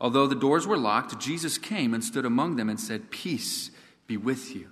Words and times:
Although 0.00 0.26
the 0.26 0.34
doors 0.34 0.66
were 0.66 0.76
locked, 0.76 1.18
Jesus 1.18 1.58
came 1.58 1.94
and 1.94 2.02
stood 2.02 2.24
among 2.24 2.56
them 2.56 2.68
and 2.68 2.78
said, 2.78 3.10
Peace 3.10 3.70
be 4.06 4.16
with 4.16 4.54
you. 4.54 4.68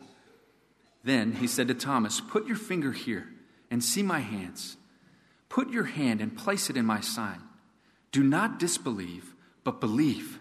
Then 1.05 1.33
he 1.33 1.47
said 1.47 1.69
to 1.69 1.75
Thomas, 1.75 2.21
Put 2.21 2.47
your 2.47 2.57
finger 2.57 2.93
here 2.93 3.29
and 3.71 3.83
see 3.83 4.03
my 4.03 4.21
hands. 4.21 4.77
Put 5.49 5.71
your 5.71 5.85
hand 5.85 6.21
and 6.21 6.37
place 6.37 6.71
it 6.71 6.77
in 6.77 6.87
my 6.87 7.01
side. 7.01 7.41
Do 8.11 8.23
not 8.23 8.59
disbelieve, 8.59 9.35
but 9.65 9.81
believe. 9.81 10.39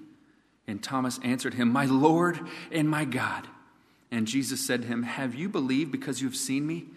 And 0.67 0.81
Thomas 0.83 1.19
answered 1.23 1.55
him, 1.55 1.71
My 1.71 1.85
Lord 1.85 2.39
and 2.71 2.89
my 2.89 3.05
God. 3.05 3.47
And 4.11 4.27
Jesus 4.27 4.65
said 4.65 4.83
to 4.83 4.87
him, 4.87 5.03
Have 5.03 5.35
you 5.35 5.49
believed 5.49 5.91
because 5.91 6.21
you 6.21 6.27
have 6.27 6.35
seen 6.35 6.67
me? 6.67 6.87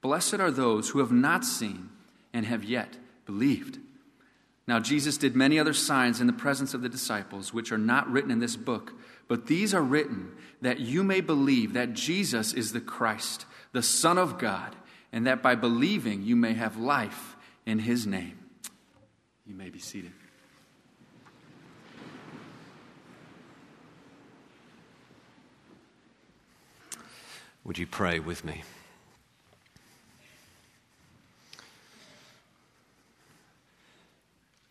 Blessed 0.00 0.34
are 0.34 0.50
those 0.50 0.90
who 0.90 1.00
have 1.00 1.12
not 1.12 1.44
seen 1.44 1.90
and 2.32 2.46
have 2.46 2.64
yet 2.64 2.96
believed. 3.26 3.78
Now, 4.66 4.78
Jesus 4.78 5.16
did 5.16 5.34
many 5.34 5.58
other 5.58 5.72
signs 5.72 6.20
in 6.20 6.26
the 6.26 6.32
presence 6.32 6.74
of 6.74 6.82
the 6.82 6.88
disciples, 6.88 7.52
which 7.52 7.72
are 7.72 7.78
not 7.78 8.10
written 8.10 8.30
in 8.30 8.38
this 8.38 8.56
book, 8.56 8.92
but 9.26 9.46
these 9.46 9.74
are 9.74 9.82
written 9.82 10.32
that 10.60 10.80
you 10.80 11.02
may 11.02 11.20
believe 11.20 11.72
that 11.72 11.92
Jesus 11.92 12.52
is 12.52 12.72
the 12.72 12.80
Christ, 12.80 13.46
the 13.72 13.82
Son 13.82 14.18
of 14.18 14.38
God, 14.38 14.76
and 15.12 15.26
that 15.26 15.42
by 15.42 15.54
believing 15.54 16.22
you 16.22 16.36
may 16.36 16.52
have 16.52 16.76
life 16.76 17.36
in 17.66 17.80
his 17.80 18.06
name. 18.06 18.38
You 19.46 19.54
may 19.54 19.70
be 19.70 19.80
seated. 19.80 20.12
Would 27.64 27.78
you 27.78 27.86
pray 27.86 28.18
with 28.20 28.44
me? 28.44 28.62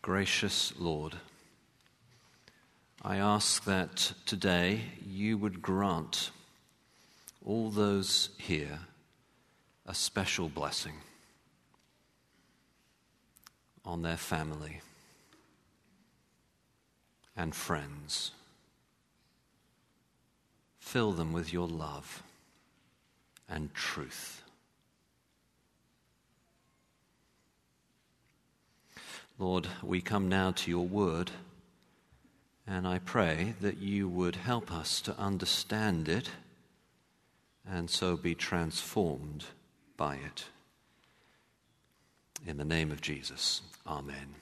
Gracious 0.10 0.74
Lord, 0.80 1.18
I 3.04 3.18
ask 3.18 3.64
that 3.66 4.14
today 4.26 4.82
you 5.08 5.38
would 5.38 5.62
grant 5.62 6.32
all 7.46 7.70
those 7.70 8.30
here 8.40 8.80
a 9.86 9.94
special 9.94 10.50
blessing 10.50 10.96
on 13.86 14.02
their 14.02 14.18
family 14.18 14.82
and 17.38 17.54
friends. 17.54 18.32
Fill 20.80 21.12
them 21.12 21.34
with 21.34 21.54
your 21.54 21.68
love 21.68 22.24
and 23.48 23.72
truth. 23.76 24.42
Lord, 29.40 29.68
we 29.82 30.02
come 30.02 30.28
now 30.28 30.52
to 30.52 30.70
your 30.70 30.86
word, 30.86 31.32
and 32.68 32.86
I 32.86 33.00
pray 33.00 33.56
that 33.62 33.78
you 33.78 34.10
would 34.10 34.36
help 34.36 34.70
us 34.70 35.00
to 35.02 35.18
understand 35.18 36.10
it 36.10 36.30
and 37.66 37.90
so 37.90 38.18
be 38.18 38.36
transformed 38.36 39.46
by 39.96 40.16
it. 40.16 40.44
In 42.46 42.58
the 42.58 42.66
name 42.66 42.92
of 42.92 43.00
Jesus, 43.00 43.62
Amen. 43.88 44.36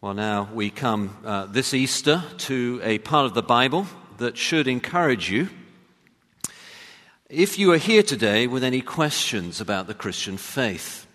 Well, 0.00 0.14
now 0.14 0.50
we 0.52 0.70
come 0.70 1.16
uh, 1.24 1.46
this 1.46 1.72
Easter 1.72 2.24
to 2.38 2.80
a 2.82 2.98
part 2.98 3.26
of 3.26 3.34
the 3.34 3.42
Bible 3.42 3.86
that 4.18 4.36
should 4.36 4.66
encourage 4.66 5.30
you 5.30 5.50
if 7.30 7.60
you 7.60 7.72
are 7.72 7.78
here 7.78 8.02
today 8.02 8.48
with 8.48 8.64
any 8.64 8.80
questions 8.80 9.60
about 9.60 9.86
the 9.86 9.94
Christian 9.94 10.36
faith, 10.36 11.05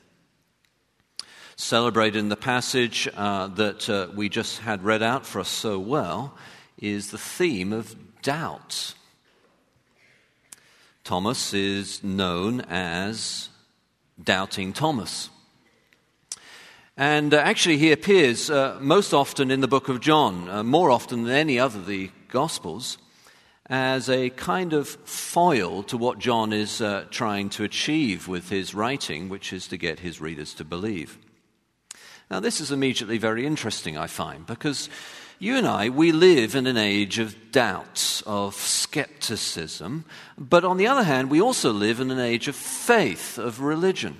celebrated 1.61 2.17
in 2.17 2.29
the 2.29 2.35
passage 2.35 3.07
uh, 3.15 3.47
that 3.47 3.87
uh, 3.87 4.07
we 4.15 4.27
just 4.27 4.59
had 4.59 4.83
read 4.83 5.03
out 5.03 5.25
for 5.25 5.39
us 5.39 5.47
so 5.47 5.77
well 5.79 6.33
is 6.79 7.11
the 7.11 7.17
theme 7.17 7.71
of 7.71 7.95
doubt. 8.23 8.95
Thomas 11.03 11.53
is 11.53 12.03
known 12.03 12.61
as 12.61 13.49
Doubting 14.21 14.73
Thomas. 14.73 15.29
And 16.97 17.33
uh, 17.33 17.37
actually, 17.37 17.77
he 17.77 17.91
appears 17.91 18.49
uh, 18.49 18.77
most 18.81 19.13
often 19.13 19.51
in 19.51 19.61
the 19.61 19.67
book 19.67 19.87
of 19.87 19.99
John, 19.99 20.49
uh, 20.49 20.63
more 20.63 20.89
often 20.89 21.23
than 21.23 21.33
any 21.33 21.59
other 21.59 21.79
of 21.79 21.85
the 21.85 22.09
Gospels 22.29 22.97
as 23.67 24.09
a 24.09 24.31
kind 24.31 24.73
of 24.73 24.87
foil 24.87 25.83
to 25.83 25.97
what 25.97 26.19
John 26.19 26.53
is 26.53 26.81
uh, 26.81 27.05
trying 27.11 27.49
to 27.51 27.63
achieve 27.63 28.27
with 28.27 28.49
his 28.49 28.73
writing, 28.73 29.29
which 29.29 29.53
is 29.53 29.67
to 29.67 29.77
get 29.77 29.99
his 29.99 30.19
readers 30.19 30.53
to 30.55 30.65
believe. 30.65 31.17
Now, 32.31 32.39
this 32.39 32.61
is 32.61 32.71
immediately 32.71 33.17
very 33.17 33.45
interesting, 33.45 33.97
I 33.97 34.07
find, 34.07 34.45
because 34.45 34.89
you 35.37 35.57
and 35.57 35.67
I, 35.67 35.89
we 35.89 36.13
live 36.13 36.55
in 36.55 36.65
an 36.65 36.77
age 36.77 37.19
of 37.19 37.51
doubts, 37.51 38.21
of 38.21 38.55
skepticism, 38.55 40.05
but 40.37 40.63
on 40.63 40.77
the 40.77 40.87
other 40.87 41.03
hand, 41.03 41.29
we 41.29 41.41
also 41.41 41.73
live 41.73 41.99
in 41.99 42.09
an 42.09 42.19
age 42.19 42.47
of 42.47 42.55
faith, 42.55 43.37
of 43.37 43.59
religion. 43.59 44.15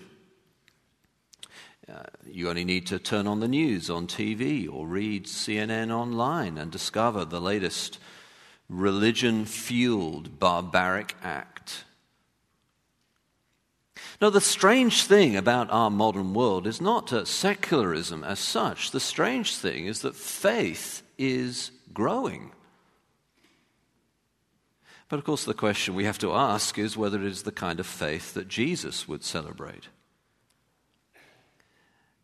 Uh, 1.87 2.03
you 2.25 2.49
only 2.49 2.65
need 2.65 2.85
to 2.87 2.99
turn 2.99 3.27
on 3.27 3.39
the 3.39 3.47
news 3.47 3.89
on 3.89 4.07
TV 4.07 4.69
or 4.69 4.85
read 4.85 5.25
CNN 5.25 5.89
online 5.89 6.57
and 6.57 6.69
discover 6.69 7.23
the 7.23 7.39
latest 7.39 7.97
religion 8.67 9.45
fueled 9.45 10.37
barbaric 10.37 11.15
act. 11.23 11.60
Now, 14.21 14.29
the 14.29 14.39
strange 14.39 15.05
thing 15.05 15.35
about 15.35 15.71
our 15.71 15.89
modern 15.89 16.35
world 16.35 16.67
is 16.67 16.79
not 16.79 17.27
secularism 17.27 18.23
as 18.23 18.37
such. 18.37 18.91
The 18.91 18.99
strange 18.99 19.55
thing 19.55 19.87
is 19.87 20.01
that 20.01 20.15
faith 20.15 21.01
is 21.17 21.71
growing. 21.91 22.51
But 25.09 25.17
of 25.17 25.25
course, 25.25 25.43
the 25.43 25.55
question 25.55 25.95
we 25.95 26.05
have 26.05 26.19
to 26.19 26.33
ask 26.33 26.77
is 26.77 26.95
whether 26.95 27.17
it 27.19 27.27
is 27.27 27.41
the 27.41 27.51
kind 27.51 27.79
of 27.79 27.87
faith 27.87 28.35
that 28.35 28.47
Jesus 28.47 29.07
would 29.07 29.23
celebrate. 29.23 29.87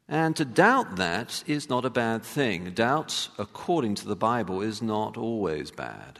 And 0.08 0.35
to 0.35 0.46
doubt 0.46 0.97
that 0.97 1.44
is 1.47 1.68
not 1.68 1.84
a 1.84 1.90
bad 1.90 2.24
thing. 2.24 2.75
Doubt, 2.75 3.28
according 3.40 3.96
to 3.96 4.08
the 4.08 4.16
Bible, 4.16 4.62
is 4.62 4.84
not 4.84 5.18
always 5.18 5.72
bad. 5.72 6.19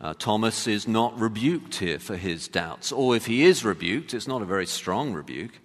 Uh, 0.00 0.12
Thomas 0.14 0.66
is 0.66 0.86
not 0.86 1.18
rebuked 1.18 1.76
here 1.76 1.98
for 1.98 2.16
his 2.16 2.48
doubts, 2.48 2.92
or 2.92 3.16
if 3.16 3.26
he 3.26 3.44
is 3.44 3.64
rebuked, 3.64 4.12
it's 4.12 4.28
not 4.28 4.42
a 4.42 4.46
very 4.46 4.66
strong 4.66 5.12
rebuke. 5.12 5.60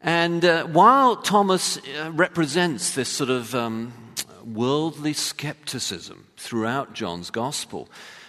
And 0.00 0.44
uh, 0.44 0.64
while 0.66 1.16
Thomas 1.16 1.78
uh, 1.78 2.12
represents 2.12 2.94
this 2.94 3.08
sort 3.08 3.30
of 3.30 3.54
um, 3.54 3.92
worldly 4.44 5.14
skepticism 5.14 6.26
throughout 6.36 6.94
John's 6.94 7.30
gospel, 7.30 7.88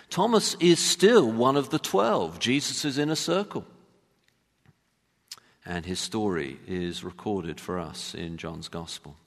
Thomas 0.10 0.56
is 0.60 0.80
still 0.80 1.30
one 1.32 1.56
of 1.56 1.70
the 1.70 1.78
twelve, 1.78 2.40
Jesus' 2.40 2.98
inner 2.98 3.16
circle. 3.16 3.66
And 5.66 5.86
his 5.86 6.00
story 6.00 6.58
is 6.66 7.04
recorded 7.04 7.60
for 7.60 7.78
us 7.78 8.16
in 8.16 8.38
John's 8.38 8.70
gospel. 8.70 9.18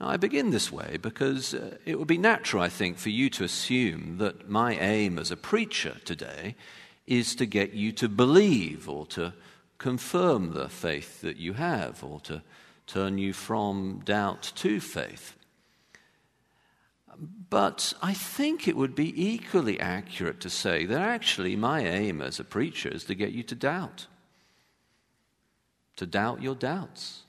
Now, 0.00 0.08
I 0.08 0.16
begin 0.16 0.50
this 0.50 0.72
way 0.72 0.98
because 1.00 1.52
uh, 1.52 1.76
it 1.84 1.98
would 1.98 2.08
be 2.08 2.16
natural, 2.16 2.62
I 2.62 2.70
think, 2.70 2.96
for 2.96 3.10
you 3.10 3.28
to 3.30 3.44
assume 3.44 4.16
that 4.18 4.48
my 4.48 4.74
aim 4.74 5.18
as 5.18 5.30
a 5.30 5.36
preacher 5.36 5.96
today 6.06 6.56
is 7.06 7.34
to 7.34 7.44
get 7.44 7.74
you 7.74 7.92
to 7.92 8.08
believe 8.08 8.88
or 8.88 9.04
to 9.06 9.34
confirm 9.76 10.52
the 10.52 10.68
faith 10.68 11.20
that 11.20 11.36
you 11.36 11.52
have 11.54 12.02
or 12.02 12.20
to 12.20 12.42
turn 12.86 13.18
you 13.18 13.32
from 13.34 14.00
doubt 14.04 14.52
to 14.56 14.80
faith. 14.80 15.34
But 17.50 17.92
I 18.00 18.14
think 18.14 18.66
it 18.66 18.76
would 18.76 18.94
be 18.94 19.12
equally 19.22 19.78
accurate 19.78 20.40
to 20.40 20.50
say 20.50 20.86
that 20.86 21.00
actually 21.02 21.56
my 21.56 21.80
aim 21.80 22.22
as 22.22 22.40
a 22.40 22.44
preacher 22.44 22.88
is 22.88 23.04
to 23.04 23.14
get 23.14 23.32
you 23.32 23.42
to 23.42 23.54
doubt, 23.54 24.06
to 25.96 26.06
doubt 26.06 26.40
your 26.40 26.54
doubts. 26.54 27.24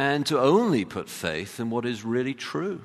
And 0.00 0.24
to 0.24 0.40
only 0.40 0.82
put 0.86 1.10
faith 1.10 1.60
in 1.60 1.68
what 1.68 1.84
is 1.84 2.06
really 2.06 2.32
true. 2.32 2.80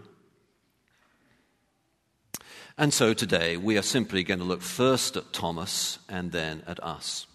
And 2.78 2.94
so 2.94 3.14
today 3.14 3.56
we 3.56 3.78
are 3.78 3.82
simply 3.82 4.22
going 4.22 4.42
to 4.42 4.46
look 4.46 4.62
first 4.62 5.16
at 5.16 5.32
Thomas 5.32 5.98
and 6.10 6.34
then 6.34 6.62
at 6.68 6.84
us. 6.84 7.26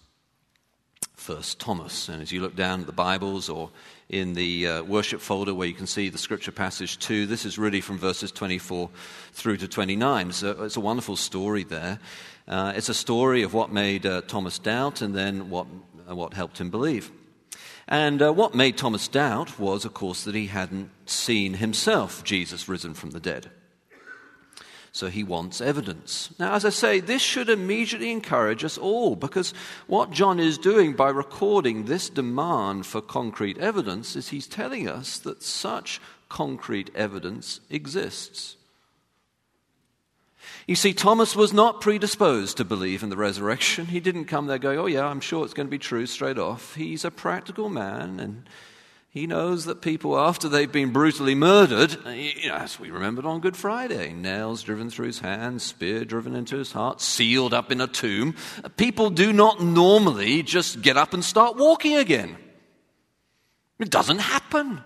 First 1.15 1.59
Thomas. 1.59 2.09
And 2.09 2.21
as 2.21 2.31
you 2.31 2.41
look 2.41 2.55
down 2.55 2.81
at 2.81 2.85
the 2.85 2.91
Bibles 2.91 3.49
or 3.49 3.71
in 4.07 4.33
the 4.33 4.67
uh, 4.67 4.83
worship 4.83 5.19
folder 5.19 5.55
where 5.55 5.67
you 5.67 5.73
can 5.73 5.87
see 5.87 6.09
the 6.09 6.17
scripture 6.19 6.51
passage 6.51 6.99
too, 6.99 7.25
this 7.25 7.43
is 7.43 7.57
really 7.57 7.81
from 7.81 7.97
verses 7.97 8.31
24 8.31 8.87
through 9.33 9.57
to 9.57 9.67
29. 9.67 10.31
So 10.31 10.63
it's 10.63 10.77
a 10.77 10.79
wonderful 10.79 11.15
story 11.15 11.63
there. 11.63 11.97
Uh, 12.47 12.73
it's 12.75 12.89
a 12.89 12.93
story 12.93 13.41
of 13.41 13.55
what 13.55 13.71
made 13.71 14.05
uh, 14.05 14.21
Thomas 14.21 14.59
doubt 14.59 15.01
and 15.01 15.15
then 15.15 15.49
what, 15.49 15.65
uh, 16.07 16.13
what 16.13 16.35
helped 16.35 16.61
him 16.61 16.69
believe. 16.69 17.11
And 17.91 18.21
uh, 18.21 18.31
what 18.31 18.55
made 18.55 18.77
Thomas 18.77 19.09
doubt 19.09 19.59
was, 19.59 19.83
of 19.83 19.93
course, 19.93 20.23
that 20.23 20.33
he 20.33 20.47
hadn't 20.47 20.91
seen 21.05 21.55
himself 21.55 22.23
Jesus 22.23 22.69
risen 22.69 22.93
from 22.93 23.11
the 23.11 23.19
dead. 23.19 23.51
So 24.93 25.07
he 25.07 25.25
wants 25.25 25.59
evidence. 25.59 26.33
Now, 26.39 26.53
as 26.53 26.63
I 26.63 26.69
say, 26.69 27.01
this 27.01 27.21
should 27.21 27.49
immediately 27.49 28.09
encourage 28.09 28.63
us 28.63 28.77
all 28.77 29.17
because 29.17 29.53
what 29.87 30.11
John 30.11 30.39
is 30.39 30.57
doing 30.57 30.93
by 30.93 31.09
recording 31.09 31.83
this 31.83 32.09
demand 32.09 32.85
for 32.85 33.01
concrete 33.01 33.57
evidence 33.57 34.15
is 34.15 34.29
he's 34.29 34.47
telling 34.47 34.87
us 34.87 35.17
that 35.19 35.43
such 35.43 35.99
concrete 36.29 36.91
evidence 36.95 37.59
exists. 37.69 38.55
You 40.67 40.75
see, 40.75 40.93
Thomas 40.93 41.35
was 41.35 41.53
not 41.53 41.81
predisposed 41.81 42.57
to 42.57 42.65
believe 42.65 43.03
in 43.03 43.09
the 43.09 43.17
resurrection. 43.17 43.87
He 43.87 43.99
didn't 43.99 44.25
come 44.25 44.47
there 44.47 44.57
going, 44.57 44.79
Oh, 44.79 44.85
yeah, 44.85 45.05
I'm 45.05 45.21
sure 45.21 45.43
it's 45.43 45.53
going 45.53 45.67
to 45.67 45.71
be 45.71 45.79
true 45.79 46.05
straight 46.05 46.37
off. 46.37 46.75
He's 46.75 47.03
a 47.03 47.11
practical 47.11 47.69
man 47.69 48.19
and 48.19 48.47
he 49.11 49.27
knows 49.27 49.65
that 49.65 49.81
people, 49.81 50.17
after 50.17 50.47
they've 50.47 50.71
been 50.71 50.93
brutally 50.93 51.35
murdered, 51.35 51.97
as 52.49 52.79
we 52.79 52.91
remembered 52.91 53.25
on 53.25 53.41
Good 53.41 53.57
Friday, 53.57 54.13
nails 54.13 54.63
driven 54.63 54.89
through 54.89 55.07
his 55.07 55.19
hands, 55.19 55.63
spear 55.63 56.05
driven 56.05 56.33
into 56.33 56.55
his 56.55 56.71
heart, 56.71 57.01
sealed 57.01 57.53
up 57.53 57.73
in 57.73 57.81
a 57.81 57.87
tomb, 57.87 58.35
people 58.77 59.09
do 59.09 59.33
not 59.33 59.61
normally 59.61 60.43
just 60.43 60.81
get 60.81 60.95
up 60.95 61.13
and 61.13 61.25
start 61.25 61.57
walking 61.57 61.97
again. 61.97 62.37
It 63.79 63.89
doesn't 63.89 64.19
happen. 64.19 64.81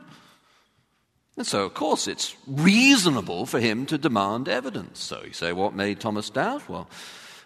And 1.37 1.45
so, 1.45 1.65
of 1.65 1.73
course, 1.73 2.07
it's 2.07 2.35
reasonable 2.47 3.45
for 3.45 3.59
him 3.59 3.85
to 3.87 3.97
demand 3.97 4.47
evidence. 4.47 5.03
So 5.03 5.21
you 5.25 5.33
say, 5.33 5.51
what 5.51 5.73
made 5.73 5.99
Thomas 5.99 6.29
doubt? 6.29 6.69
Well, 6.69 6.87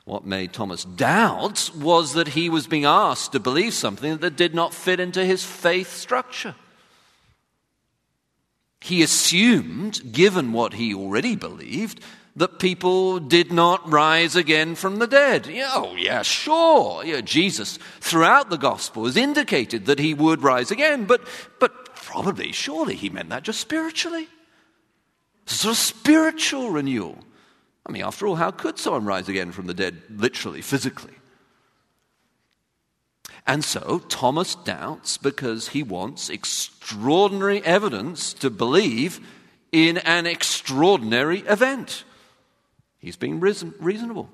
what 0.06 0.26
made 0.26 0.54
Thomas 0.54 0.84
doubt 0.84 1.72
was 1.76 2.14
that 2.14 2.30
he 2.30 2.50
was 2.50 2.68
being 2.68 2.86
asked 2.86 3.32
to 3.32 3.40
believe 3.40 3.74
something 3.74 4.18
that 4.18 4.36
did 4.36 4.54
not 4.54 4.74
fit 4.74 5.00
into 5.00 5.26
his 5.26 5.44
faith 5.44 5.96
structure. 5.96 6.56
He 8.82 9.04
assumed, 9.04 10.12
given 10.12 10.54
what 10.54 10.74
he 10.74 10.94
already 10.94 11.36
believed, 11.36 12.00
that 12.36 12.60
people 12.60 13.20
did 13.20 13.52
not 13.52 13.92
rise 13.92 14.36
again 14.36 14.76
from 14.76 15.00
the 15.00 15.08
dead. 15.08 15.48
Oh, 15.74 15.96
yeah, 15.98 16.22
sure. 16.22 17.04
Yeah, 17.04 17.22
Jesus, 17.22 17.78
throughout 18.00 18.50
the 18.50 18.58
gospel, 18.58 19.06
has 19.06 19.18
indicated 19.18 19.88
that 19.88 20.00
he 20.00 20.14
would 20.14 20.42
rise 20.42 20.72
again, 20.72 21.06
but, 21.06 21.22
but 21.60 21.79
probably, 22.02 22.52
surely, 22.52 22.96
he 22.96 23.10
meant 23.10 23.30
that 23.30 23.44
just 23.44 23.60
spiritually. 23.60 24.28
Sort 25.46 25.74
of 25.74 25.78
spiritual 25.78 26.70
renewal. 26.70 27.18
I 27.86 27.92
mean, 27.92 28.04
after 28.04 28.28
all, 28.28 28.36
how 28.36 28.52
could 28.52 28.78
someone 28.78 29.06
rise 29.06 29.28
again 29.28 29.52
from 29.52 29.68
the 29.68 29.74
dead, 29.74 30.02
literally, 30.10 30.62
physically? 30.62 31.14
And 33.48 33.64
so 33.64 34.00
Thomas 34.10 34.56
doubts 34.56 35.18
because 35.18 35.70
he 35.70 35.82
wants 35.82 36.30
extraordinary 36.30 37.64
evidence 37.64 38.34
to 38.34 38.50
believe 38.50 39.20
in 39.72 39.98
an 40.00 40.28
extraordinary 40.28 41.40
event. 41.40 42.04
He's 43.00 43.16
being 43.18 43.40
reason- 43.40 43.74
reasonable. 43.80 44.30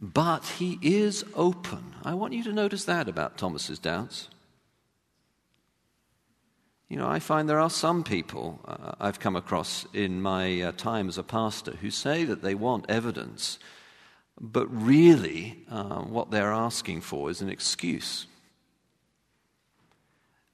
But 0.00 0.46
he 0.58 0.78
is 0.80 1.24
open. 1.34 1.94
I 2.02 2.14
want 2.14 2.32
you 2.32 2.42
to 2.44 2.52
notice 2.52 2.84
that 2.86 3.08
about 3.08 3.36
Thomas's 3.36 3.78
doubts. 3.78 4.28
You 6.90 6.98
know, 6.98 7.08
I 7.08 7.20
find 7.20 7.48
there 7.48 7.60
are 7.60 7.70
some 7.70 8.04
people 8.04 8.60
uh, 8.66 8.92
I've 9.00 9.20
come 9.20 9.36
across 9.36 9.86
in 9.94 10.20
my 10.20 10.60
uh, 10.60 10.72
time 10.72 11.08
as 11.08 11.16
a 11.16 11.22
pastor 11.22 11.72
who 11.80 11.90
say 11.90 12.24
that 12.24 12.42
they 12.42 12.54
want 12.54 12.90
evidence 12.90 13.58
but 14.40 14.66
really, 14.68 15.58
uh, 15.70 16.00
what 16.00 16.30
they're 16.30 16.52
asking 16.52 17.02
for 17.02 17.28
is 17.30 17.42
an 17.42 17.50
excuse. 17.50 18.26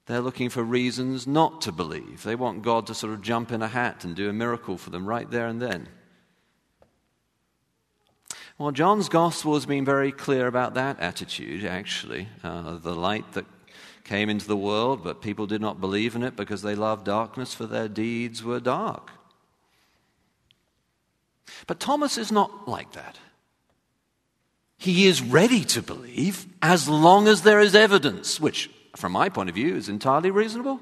They're 0.05 0.21
looking 0.21 0.49
for 0.49 0.61
reasons 0.61 1.25
not 1.25 1.61
to 1.61 1.71
believe. 1.71 2.23
They 2.23 2.35
want 2.35 2.63
God 2.63 2.87
to 2.87 2.93
sort 2.93 3.13
of 3.13 3.21
jump 3.21 3.51
in 3.51 3.61
a 3.61 3.67
hat 3.67 4.03
and 4.03 4.15
do 4.15 4.29
a 4.29 4.33
miracle 4.33 4.77
for 4.77 4.89
them 4.89 5.05
right 5.05 5.29
there 5.29 5.47
and 5.47 5.61
then. 5.61 5.87
Well, 8.57 8.71
John's 8.71 9.07
gospel 9.07 9.53
has 9.53 9.65
been 9.65 9.85
very 9.85 10.11
clear 10.11 10.47
about 10.47 10.73
that 10.73 10.99
attitude, 10.99 11.63
actually. 11.63 12.27
Uh, 12.43 12.77
the 12.77 12.95
light 12.95 13.31
that 13.33 13.45
came 14.07 14.29
into 14.29 14.47
the 14.47 14.57
world, 14.57 15.03
but 15.03 15.21
people 15.21 15.45
did 15.45 15.61
not 15.61 15.81
believe 15.81 16.15
in 16.15 16.23
it 16.23 16.35
because 16.35 16.61
they 16.61 16.75
loved 16.75 17.05
darkness, 17.05 17.53
for 17.53 17.65
their 17.65 17.87
deeds 17.87 18.41
were 18.43 18.59
dark. 18.59 19.11
But 21.67 21.79
Thomas 21.79 22.17
is 22.17 22.31
not 22.31 22.67
like 22.67 22.93
that. 22.93 23.19
He 24.77 25.07
is 25.07 25.21
ready 25.21 25.63
to 25.65 25.81
believe 25.81 26.45
as 26.61 26.87
long 26.87 27.27
as 27.27 27.41
there 27.41 27.59
is 27.59 27.75
evidence, 27.75 28.39
which, 28.39 28.69
from 28.95 29.11
my 29.11 29.27
point 29.29 29.49
of 29.49 29.55
view, 29.55 29.75
is 29.75 29.89
entirely 29.89 30.31
reasonable. 30.31 30.81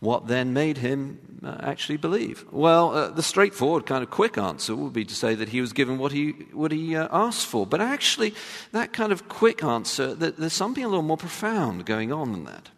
What 0.00 0.26
then 0.26 0.52
made 0.52 0.78
him 0.78 1.40
uh, 1.44 1.56
actually 1.60 1.96
believe? 1.96 2.44
Well, 2.50 2.94
uh, 2.94 3.10
the 3.10 3.22
straightforward, 3.22 3.86
kind 3.86 4.02
of 4.02 4.10
quick 4.10 4.38
answer 4.38 4.76
would 4.76 4.92
be 4.92 5.04
to 5.04 5.14
say 5.14 5.34
that 5.34 5.48
he 5.48 5.60
was 5.60 5.72
given 5.72 5.98
what 5.98 6.12
he, 6.12 6.30
what 6.52 6.72
he 6.72 6.96
uh, 6.96 7.08
asked 7.10 7.46
for. 7.46 7.66
But 7.66 7.80
actually, 7.80 8.34
that 8.72 8.92
kind 8.92 9.12
of 9.12 9.28
quick 9.28 9.64
answer, 9.64 10.14
there's 10.14 10.52
something 10.52 10.84
a 10.84 10.88
little 10.88 11.02
more 11.02 11.16
profound 11.16 11.86
going 11.86 12.12
on 12.12 12.32
than 12.32 12.44
that. 12.44 12.70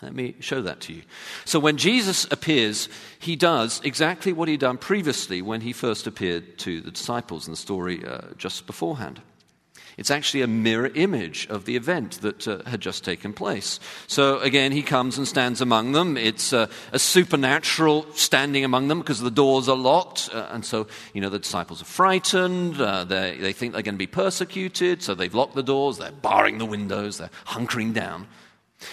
Let 0.00 0.14
me 0.14 0.36
show 0.38 0.62
that 0.62 0.80
to 0.82 0.92
you. 0.92 1.02
So, 1.44 1.58
when 1.58 1.76
Jesus 1.76 2.24
appears, 2.30 2.88
he 3.18 3.34
does 3.34 3.80
exactly 3.82 4.32
what 4.32 4.46
he'd 4.46 4.60
done 4.60 4.78
previously 4.78 5.42
when 5.42 5.60
he 5.60 5.72
first 5.72 6.06
appeared 6.06 6.56
to 6.58 6.80
the 6.80 6.92
disciples 6.92 7.48
in 7.48 7.52
the 7.52 7.56
story 7.56 8.04
uh, 8.06 8.20
just 8.36 8.66
beforehand. 8.66 9.20
It's 9.98 10.12
actually 10.12 10.42
a 10.42 10.46
mirror 10.46 10.90
image 10.94 11.48
of 11.48 11.64
the 11.64 11.74
event 11.74 12.20
that 12.20 12.46
uh, 12.46 12.62
had 12.64 12.80
just 12.80 13.04
taken 13.04 13.32
place. 13.32 13.80
So, 14.06 14.38
again, 14.38 14.70
he 14.70 14.82
comes 14.82 15.18
and 15.18 15.26
stands 15.26 15.60
among 15.60 15.90
them. 15.90 16.16
It's 16.16 16.52
uh, 16.52 16.68
a 16.92 17.00
supernatural 17.00 18.06
standing 18.14 18.64
among 18.64 18.86
them 18.86 19.00
because 19.00 19.18
the 19.18 19.30
doors 19.30 19.68
are 19.68 19.76
locked. 19.76 20.30
Uh, 20.32 20.46
and 20.50 20.64
so, 20.64 20.86
you 21.12 21.20
know, 21.20 21.30
the 21.30 21.40
disciples 21.40 21.82
are 21.82 21.86
frightened. 21.86 22.80
Uh, 22.80 23.02
they 23.04 23.52
think 23.52 23.72
they're 23.72 23.82
going 23.82 23.96
to 23.96 23.98
be 23.98 24.06
persecuted. 24.06 25.02
So, 25.02 25.16
they've 25.16 25.34
locked 25.34 25.56
the 25.56 25.64
doors. 25.64 25.98
They're 25.98 26.12
barring 26.12 26.58
the 26.58 26.64
windows. 26.64 27.18
They're 27.18 27.30
hunkering 27.46 27.92
down. 27.92 28.28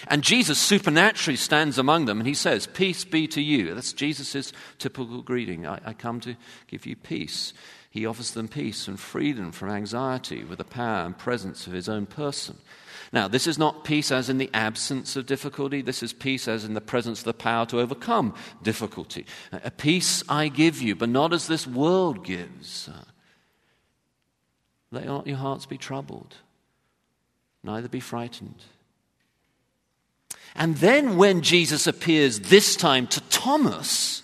And 0.07 0.23
Jesus 0.23 0.57
supernaturally 0.57 1.37
stands 1.37 1.77
among 1.77 2.05
them 2.05 2.19
and 2.19 2.27
he 2.27 2.33
says, 2.33 2.67
Peace 2.67 3.05
be 3.05 3.27
to 3.27 3.41
you. 3.41 3.73
That's 3.75 3.93
Jesus' 3.93 4.51
typical 4.79 5.21
greeting. 5.21 5.67
I, 5.67 5.79
I, 5.85 5.93
come 5.93 6.19
to 6.21 6.35
give 6.67 6.87
you 6.87 6.95
peace. 6.95 7.53
He 7.95 8.05
offers 8.05 8.31
them 8.31 8.49
peace 8.49 8.89
and 8.89 8.99
freedom 8.99 9.53
from 9.53 9.69
anxiety 9.69 10.43
with 10.43 10.57
the 10.57 10.65
power 10.65 11.05
and 11.05 11.17
presence 11.17 11.65
of 11.65 11.71
his 11.71 11.87
own 11.87 12.05
person. 12.05 12.57
Now, 13.13 13.29
this 13.29 13.47
is 13.47 13.57
not 13.57 13.85
peace 13.85 14.11
as 14.11 14.27
in 14.29 14.37
the 14.37 14.49
absence 14.53 15.15
of 15.15 15.25
difficulty. 15.25 15.81
This 15.81 16.03
is 16.03 16.11
peace 16.11 16.49
as 16.49 16.65
in 16.65 16.73
the 16.73 16.81
presence 16.81 17.19
of 17.19 17.25
the 17.25 17.33
power 17.33 17.65
to 17.67 17.79
overcome 17.79 18.35
difficulty. 18.61 19.25
A 19.53 19.71
peace 19.71 20.23
I 20.27 20.49
give 20.49 20.81
you, 20.81 20.93
but 20.93 21.07
not 21.07 21.31
as 21.31 21.47
this 21.47 21.65
world 21.65 22.25
gives. 22.25 22.89
Let 24.91 25.05
not 25.05 25.25
your 25.25 25.37
hearts 25.37 25.65
be 25.65 25.77
troubled, 25.77 26.35
neither 27.63 27.87
be 27.87 28.01
frightened. 28.01 28.61
And 30.53 30.75
then 30.75 31.15
when 31.15 31.43
Jesus 31.43 31.87
appears 31.87 32.41
this 32.41 32.75
time 32.75 33.07
to 33.07 33.21
Thomas, 33.29 34.21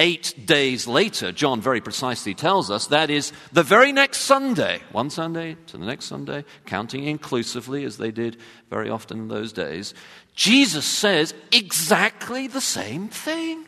eight 0.00 0.46
days 0.46 0.86
later, 0.86 1.32
John 1.32 1.60
very 1.60 1.80
precisely 1.80 2.34
tells 2.34 2.70
us 2.70 2.86
that 2.86 3.10
is 3.10 3.32
the 3.52 3.62
very 3.62 3.92
next 3.92 4.18
Sunday, 4.18 4.80
one 4.92 5.10
Sunday 5.10 5.56
to 5.66 5.78
the 5.78 5.86
next 5.86 6.06
Sunday, 6.06 6.44
counting 6.66 7.04
inclusively 7.04 7.84
as 7.84 7.96
they 7.96 8.10
did 8.10 8.36
very 8.70 8.88
often 8.88 9.18
in 9.18 9.28
those 9.28 9.52
days, 9.52 9.94
Jesus 10.34 10.86
says 10.86 11.34
exactly 11.50 12.46
the 12.46 12.60
same 12.60 13.08
thing. 13.08 13.66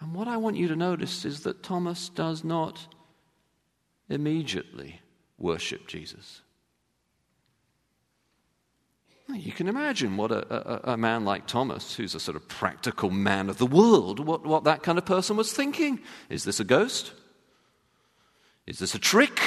And 0.00 0.14
what 0.14 0.28
I 0.28 0.36
want 0.36 0.56
you 0.56 0.68
to 0.68 0.76
notice 0.76 1.24
is 1.24 1.40
that 1.40 1.62
Thomas 1.62 2.10
does 2.10 2.44
not 2.44 2.86
immediately 4.08 5.00
worship 5.38 5.88
Jesus. 5.88 6.42
You 9.34 9.52
can 9.52 9.68
imagine 9.68 10.16
what 10.16 10.30
a, 10.30 10.90
a, 10.90 10.92
a, 10.92 10.96
man 10.96 11.24
like 11.24 11.46
Thomas, 11.46 11.96
who's 11.96 12.14
a 12.14 12.20
sort 12.20 12.36
of 12.36 12.46
practical 12.48 13.10
man 13.10 13.50
of 13.50 13.58
the 13.58 13.66
world, 13.66 14.20
what, 14.20 14.46
what 14.46 14.64
that 14.64 14.82
kind 14.82 14.96
of 14.98 15.04
person 15.04 15.36
was 15.36 15.52
thinking. 15.52 16.00
Is 16.28 16.44
this 16.44 16.60
a 16.60 16.64
ghost? 16.64 17.12
Is 18.66 18.78
this 18.78 18.94
a 18.94 18.98
trick? 18.98 19.40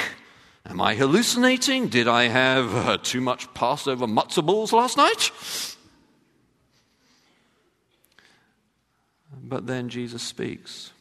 Am 0.66 0.80
I 0.80 0.94
hallucinating? 0.94 1.88
Did 1.88 2.06
I 2.06 2.24
have 2.24 2.74
uh, 2.74 2.98
too 2.98 3.20
much 3.20 3.52
Passover 3.54 4.06
matzo 4.06 4.44
balls 4.44 4.72
last 4.72 4.96
night? 4.96 5.30
But 9.32 9.66
then 9.66 9.88
Jesus 9.88 10.22
speaks. 10.22 10.92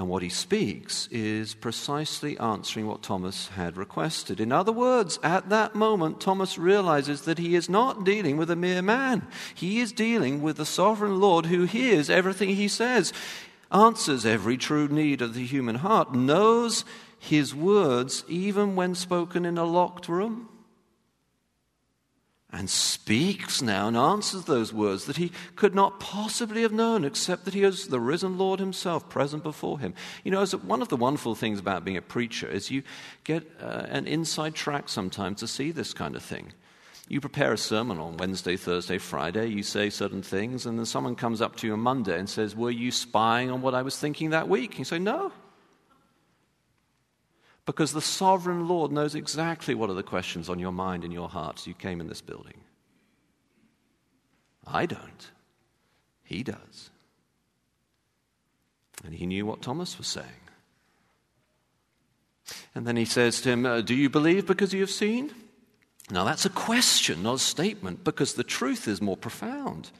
And 0.00 0.08
what 0.08 0.22
he 0.22 0.30
speaks 0.30 1.08
is 1.08 1.52
precisely 1.52 2.38
answering 2.38 2.86
what 2.86 3.02
Thomas 3.02 3.48
had 3.48 3.76
requested. 3.76 4.40
In 4.40 4.50
other 4.50 4.72
words, 4.72 5.18
at 5.22 5.50
that 5.50 5.74
moment, 5.74 6.22
Thomas 6.22 6.56
realizes 6.56 7.20
that 7.26 7.36
he 7.36 7.54
is 7.54 7.68
not 7.68 8.02
dealing 8.02 8.38
with 8.38 8.50
a 8.50 8.56
mere 8.56 8.80
man. 8.80 9.28
He 9.54 9.78
is 9.78 9.92
dealing 9.92 10.40
with 10.40 10.56
the 10.56 10.64
sovereign 10.64 11.20
Lord 11.20 11.44
who 11.44 11.64
hears 11.64 12.08
everything 12.08 12.56
he 12.56 12.66
says, 12.66 13.12
answers 13.70 14.24
every 14.24 14.56
true 14.56 14.88
need 14.88 15.20
of 15.20 15.34
the 15.34 15.44
human 15.44 15.74
heart, 15.74 16.14
knows 16.14 16.86
his 17.18 17.54
words 17.54 18.24
even 18.26 18.76
when 18.76 18.94
spoken 18.94 19.44
in 19.44 19.58
a 19.58 19.64
locked 19.64 20.08
room 20.08 20.48
and 22.52 22.68
speaks 22.68 23.62
now 23.62 23.88
and 23.88 23.96
answers 23.96 24.44
those 24.44 24.72
words 24.72 25.04
that 25.04 25.16
he 25.16 25.30
could 25.56 25.74
not 25.74 26.00
possibly 26.00 26.62
have 26.62 26.72
known 26.72 27.04
except 27.04 27.44
that 27.44 27.54
he 27.54 27.62
is 27.62 27.88
the 27.88 28.00
risen 28.00 28.38
Lord 28.38 28.58
himself 28.58 29.08
present 29.08 29.42
before 29.42 29.78
him. 29.78 29.94
You 30.24 30.32
know, 30.32 30.44
one 30.46 30.82
of 30.82 30.88
the 30.88 30.96
wonderful 30.96 31.34
things 31.34 31.60
about 31.60 31.84
being 31.84 31.96
a 31.96 32.02
preacher 32.02 32.48
is 32.48 32.70
you 32.70 32.82
get 33.24 33.48
uh, 33.62 33.86
an 33.88 34.06
inside 34.06 34.54
track 34.54 34.88
sometimes 34.88 35.40
to 35.40 35.46
see 35.46 35.70
this 35.70 35.92
kind 35.92 36.16
of 36.16 36.22
thing. 36.22 36.52
You 37.08 37.20
prepare 37.20 37.52
a 37.52 37.58
sermon 37.58 37.98
on 37.98 38.16
Wednesday, 38.18 38.56
Thursday, 38.56 38.98
Friday, 38.98 39.48
you 39.48 39.64
say 39.64 39.90
certain 39.90 40.22
things, 40.22 40.64
and 40.64 40.78
then 40.78 40.86
someone 40.86 41.16
comes 41.16 41.40
up 41.40 41.56
to 41.56 41.66
you 41.66 41.72
on 41.72 41.80
Monday 41.80 42.16
and 42.16 42.28
says, 42.30 42.54
Were 42.54 42.70
you 42.70 42.92
spying 42.92 43.50
on 43.50 43.62
what 43.62 43.74
I 43.74 43.82
was 43.82 43.98
thinking 43.98 44.30
that 44.30 44.48
week? 44.48 44.78
you 44.78 44.84
say, 44.84 45.00
No. 45.00 45.32
Because 47.70 47.92
the 47.92 48.00
sovereign 48.00 48.66
Lord 48.66 48.90
knows 48.90 49.14
exactly 49.14 49.76
what 49.76 49.90
are 49.90 49.94
the 49.94 50.02
questions 50.02 50.48
on 50.48 50.58
your 50.58 50.72
mind 50.72 51.04
and 51.04 51.12
your 51.12 51.28
heart 51.28 51.60
as 51.60 51.68
you 51.68 51.74
came 51.74 52.00
in 52.00 52.08
this 52.08 52.20
building. 52.20 52.62
I 54.66 54.86
don't. 54.86 55.30
He 56.24 56.42
does. 56.42 56.90
And 59.04 59.14
he 59.14 59.24
knew 59.24 59.46
what 59.46 59.62
Thomas 59.62 59.98
was 59.98 60.08
saying. 60.08 60.26
And 62.74 62.88
then 62.88 62.96
he 62.96 63.04
says 63.04 63.40
to 63.42 63.50
him, 63.50 63.64
uh, 63.64 63.82
Do 63.82 63.94
you 63.94 64.10
believe 64.10 64.48
because 64.48 64.74
you 64.74 64.80
have 64.80 64.90
seen? 64.90 65.32
Now 66.10 66.24
that's 66.24 66.44
a 66.44 66.50
question, 66.50 67.22
not 67.22 67.36
a 67.36 67.38
statement, 67.38 68.02
because 68.02 68.34
the 68.34 68.42
truth 68.42 68.88
is 68.88 69.00
more 69.00 69.16
profound. 69.16 69.92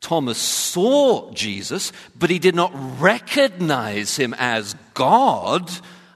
Thomas 0.00 0.38
saw 0.38 1.32
Jesus, 1.32 1.90
but 2.14 2.30
he 2.30 2.38
did 2.38 2.54
not 2.54 2.70
recognize 3.00 4.16
him 4.16 4.32
as 4.38 4.76
God 4.94 5.72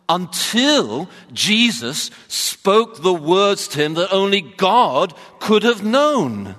until 0.09 1.09
Jesus 1.33 2.11
spoke 2.29 3.03
the 3.03 3.15
words 3.15 3.69
to 3.69 3.83
him 3.83 3.95
that 3.95 4.13
only 4.13 4.41
God 4.41 5.15
could 5.39 5.63
have 5.63 5.85
known. 5.85 6.57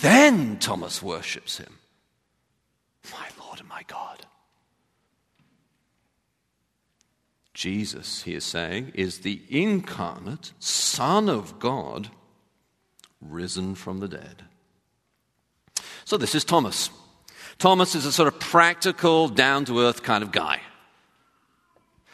Then 0.00 0.58
Thomas 0.58 1.02
worships 1.02 1.58
him. 1.58 1.78
My 3.12 3.26
Lord 3.44 3.60
and 3.60 3.68
my 3.68 3.82
God. 3.86 4.26
Jesus, 7.54 8.22
he 8.22 8.34
is 8.34 8.44
saying, 8.44 8.92
is 8.94 9.18
the 9.18 9.42
incarnate 9.48 10.52
Son 10.58 11.28
of 11.28 11.58
God 11.58 12.10
risen 13.20 13.74
from 13.74 13.98
the 13.98 14.08
dead. 14.08 14.44
So 16.04 16.16
this 16.16 16.34
is 16.34 16.44
Thomas. 16.44 16.90
Thomas 17.58 17.94
is 17.94 18.06
a 18.06 18.12
sort 18.12 18.28
of 18.28 18.40
practical, 18.40 19.28
down 19.28 19.64
to 19.66 19.80
earth 19.80 20.02
kind 20.02 20.24
of 20.24 20.32
guy. 20.32 20.60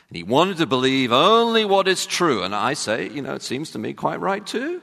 And 0.09 0.17
he 0.17 0.23
wanted 0.23 0.57
to 0.59 0.67
believe 0.67 1.13
only 1.13 1.65
what 1.65 1.87
is 1.87 2.07
true. 2.07 2.43
And 2.43 2.55
I 2.55 2.75
say, 2.75 3.09
you 3.09 3.23
know, 3.23 3.35
it 3.35 3.43
seems 3.43 3.71
to 3.73 3.79
me 3.79 3.93
quite 3.93 4.21
right 4.21 4.47
too. 4.47 4.81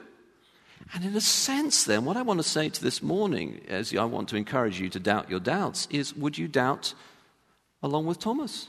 And 0.94 1.04
in 1.04 1.16
a 1.16 1.20
sense, 1.20 1.84
then, 1.84 2.04
what 2.04 2.16
I 2.16 2.22
want 2.22 2.38
to 2.38 2.48
say 2.48 2.68
to 2.68 2.82
this 2.82 3.02
morning, 3.02 3.60
as 3.68 3.94
I 3.94 4.04
want 4.04 4.28
to 4.28 4.36
encourage 4.36 4.78
you 4.78 4.88
to 4.90 5.00
doubt 5.00 5.28
your 5.28 5.40
doubts, 5.40 5.88
is 5.90 6.14
would 6.14 6.38
you 6.38 6.46
doubt 6.46 6.94
along 7.82 8.06
with 8.06 8.20
Thomas? 8.20 8.68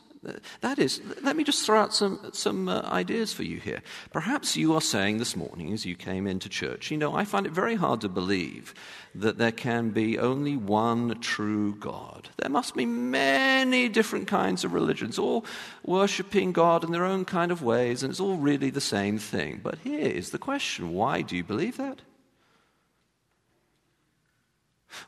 That 0.62 0.79
is, 0.79 1.01
let 1.21 1.36
me 1.36 1.43
just 1.43 1.65
throw 1.65 1.79
out 1.79 1.93
some, 1.93 2.19
some 2.33 2.67
uh, 2.67 2.81
ideas 2.81 3.33
for 3.33 3.43
you 3.43 3.59
here. 3.59 3.81
Perhaps 4.12 4.57
you 4.57 4.74
are 4.74 4.81
saying 4.81 5.17
this 5.17 5.36
morning 5.36 5.71
as 5.74 5.86
you 5.86 5.95
came 5.95 6.27
into 6.27 6.50
church, 6.50 6.91
you 6.91 6.97
know, 6.97 7.15
I 7.15 7.24
find 7.24 7.45
it 7.45 7.51
very 7.51 7.75
hard 7.75 8.01
to 8.01 8.09
believe 8.09 8.74
that 9.13 9.38
there 9.38 9.51
can 9.51 9.91
be 9.91 10.17
only 10.17 10.57
one 10.57 11.19
true 11.19 11.75
God. 11.75 12.29
There 12.38 12.50
must 12.50 12.75
be 12.75 12.86
many 12.86 13.89
different 13.89 14.27
kinds 14.27 14.63
of 14.63 14.74
religions, 14.74 15.17
all 15.17 15.45
worshipping 15.83 16.51
God 16.51 16.83
in 16.83 16.91
their 16.91 17.05
own 17.05 17.25
kind 17.25 17.51
of 17.51 17.63
ways, 17.63 18.03
and 18.03 18.12
it's 18.12 18.19
all 18.19 18.38
really 18.38 18.69
the 18.69 18.81
same 18.81 19.17
thing. 19.17 19.59
But 19.63 19.79
here 19.83 20.07
is 20.07 20.31
the 20.31 20.39
question 20.39 20.93
why 20.93 21.21
do 21.21 21.36
you 21.36 21.43
believe 21.43 21.77
that? 21.77 22.01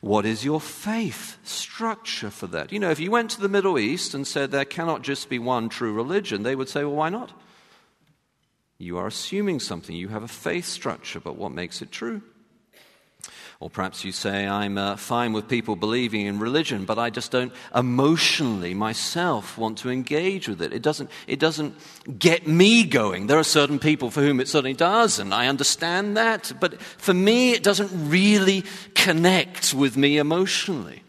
What 0.01 0.25
is 0.25 0.45
your 0.45 0.61
faith 0.61 1.37
structure 1.43 2.29
for 2.29 2.47
that? 2.47 2.71
You 2.71 2.79
know, 2.79 2.91
if 2.91 2.99
you 2.99 3.11
went 3.11 3.31
to 3.31 3.41
the 3.41 3.49
Middle 3.49 3.79
East 3.79 4.13
and 4.13 4.27
said 4.27 4.51
there 4.51 4.65
cannot 4.65 5.01
just 5.01 5.29
be 5.29 5.39
one 5.39 5.69
true 5.69 5.93
religion, 5.93 6.43
they 6.43 6.55
would 6.55 6.69
say, 6.69 6.83
well, 6.83 6.95
why 6.95 7.09
not? 7.09 7.31
You 8.77 8.97
are 8.97 9.07
assuming 9.07 9.59
something. 9.59 9.95
You 9.95 10.07
have 10.09 10.23
a 10.23 10.27
faith 10.27 10.65
structure, 10.65 11.19
but 11.19 11.35
what 11.35 11.51
makes 11.51 11.81
it 11.81 11.91
true? 11.91 12.21
Or 13.61 13.69
perhaps 13.69 14.05
you 14.05 14.13
say, 14.13 14.47
I'm 14.47 14.77
uh, 14.77 14.95
fine 14.95 15.33
with 15.33 15.49
people 15.49 15.75
believing 15.75 16.25
in 16.25 16.39
religion, 16.39 16.85
but 16.85 16.97
I 16.97 17.09
just 17.09 17.29
don't 17.29 17.51
emotionally 17.75 18.73
myself 18.73 19.57
want 19.57 19.79
to 19.79 19.89
engage 19.89 20.47
with 20.47 20.61
it. 20.61 20.71
It 20.71 20.81
doesn't, 20.81 21.11
it 21.27 21.39
doesn't 21.39 21.75
get 22.17 22.47
me 22.47 22.85
going. 22.85 23.27
There 23.27 23.37
are 23.37 23.43
certain 23.43 23.77
people 23.77 24.11
for 24.11 24.21
whom 24.21 24.39
it 24.39 24.47
certainly 24.47 24.75
does, 24.75 25.19
and 25.19 25.33
I 25.33 25.47
understand 25.47 26.15
that. 26.15 26.53
But 26.61 26.81
for 26.81 27.13
me, 27.13 27.51
it 27.51 27.61
doesn't 27.61 28.09
really 28.09 28.63
connect 28.95 29.73
with 29.73 29.97
me 29.97 30.17
emotionally. 30.19 31.03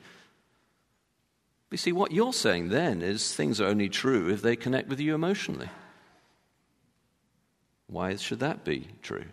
You 1.71 1.79
see, 1.79 1.93
what 1.93 2.11
you're 2.11 2.33
saying 2.33 2.71
then 2.71 3.01
is 3.01 3.33
things 3.33 3.61
are 3.61 3.67
only 3.67 3.89
true 3.89 4.29
if 4.29 4.43
they 4.43 4.57
connect 4.57 4.89
with 4.89 4.99
you 4.99 5.15
emotionally. 5.15 5.69
Why 7.87 8.17
should 8.17 8.41
that 8.41 8.65
be 8.65 8.89
true? 9.03 9.27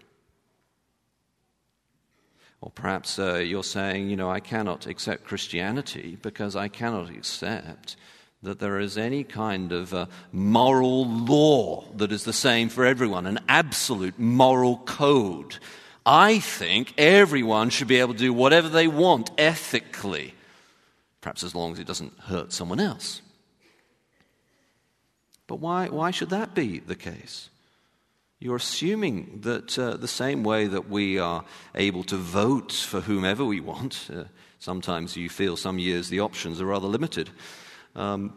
Or 2.62 2.72
perhaps 2.72 3.20
uh, 3.20 3.36
you're 3.36 3.64
saying, 3.64 4.10
you 4.10 4.16
know, 4.16 4.32
I 4.32 4.40
cannot 4.40 4.88
accept 4.88 5.26
Christianity 5.26 6.18
because 6.22 6.56
I 6.56 6.68
cannot 6.68 7.10
accept 7.10 7.96
that 8.44 8.60
there 8.60 8.80
is 8.80 8.98
any 8.98 9.24
kind 9.24 9.72
of 9.72 9.94
uh, 9.94 10.06
moral 10.32 11.06
law 11.08 11.86
that 11.96 12.12
is 12.12 12.24
the 12.24 12.34
same 12.34 12.70
for 12.70 12.86
everyone, 12.86 13.26
an 13.26 13.40
absolute 13.48 14.18
moral 14.18 14.78
code. 14.78 15.58
I 16.06 16.40
think 16.40 16.94
everyone 16.98 17.70
should 17.70 17.88
be 17.88 18.00
able 18.00 18.14
to 18.14 18.20
do 18.20 18.34
whatever 18.34 18.70
they 18.70 18.88
want 18.88 19.32
ethically, 19.38 20.34
perhaps 21.22 21.44
as 21.44 21.54
long 21.54 21.74
as 21.74 21.80
it 21.80 21.88
doesn't 21.88 22.18
hurt 22.22 22.54
someone 22.54 22.80
else. 22.80 23.22
But 25.48 25.60
why, 25.60 25.90
why 25.90 26.12
should 26.12 26.30
that 26.30 26.54
be 26.54 26.80
the 26.80 26.96
case? 26.96 27.50
You're 28.40 28.58
assuming 28.58 29.40
that 29.42 29.80
uh, 29.80 29.98
the 29.98 30.08
same 30.08 30.44
way 30.44 30.68
that 30.68 30.90
we 30.90 31.18
are 31.18 31.44
able 31.74 32.04
to 32.04 32.18
vote 32.18 32.72
for 32.72 33.02
whomever 33.02 33.44
we 33.44 33.60
want, 33.60 34.10
uh, 34.14 34.26
sometimes 34.60 35.16
you 35.18 35.28
feel 35.28 35.58
some 35.58 35.80
years 35.80 36.10
the 36.10 36.20
options 36.20 36.62
are 36.62 36.68
rather 36.68 36.88
limited. 36.88 37.32
Um, 37.96 38.34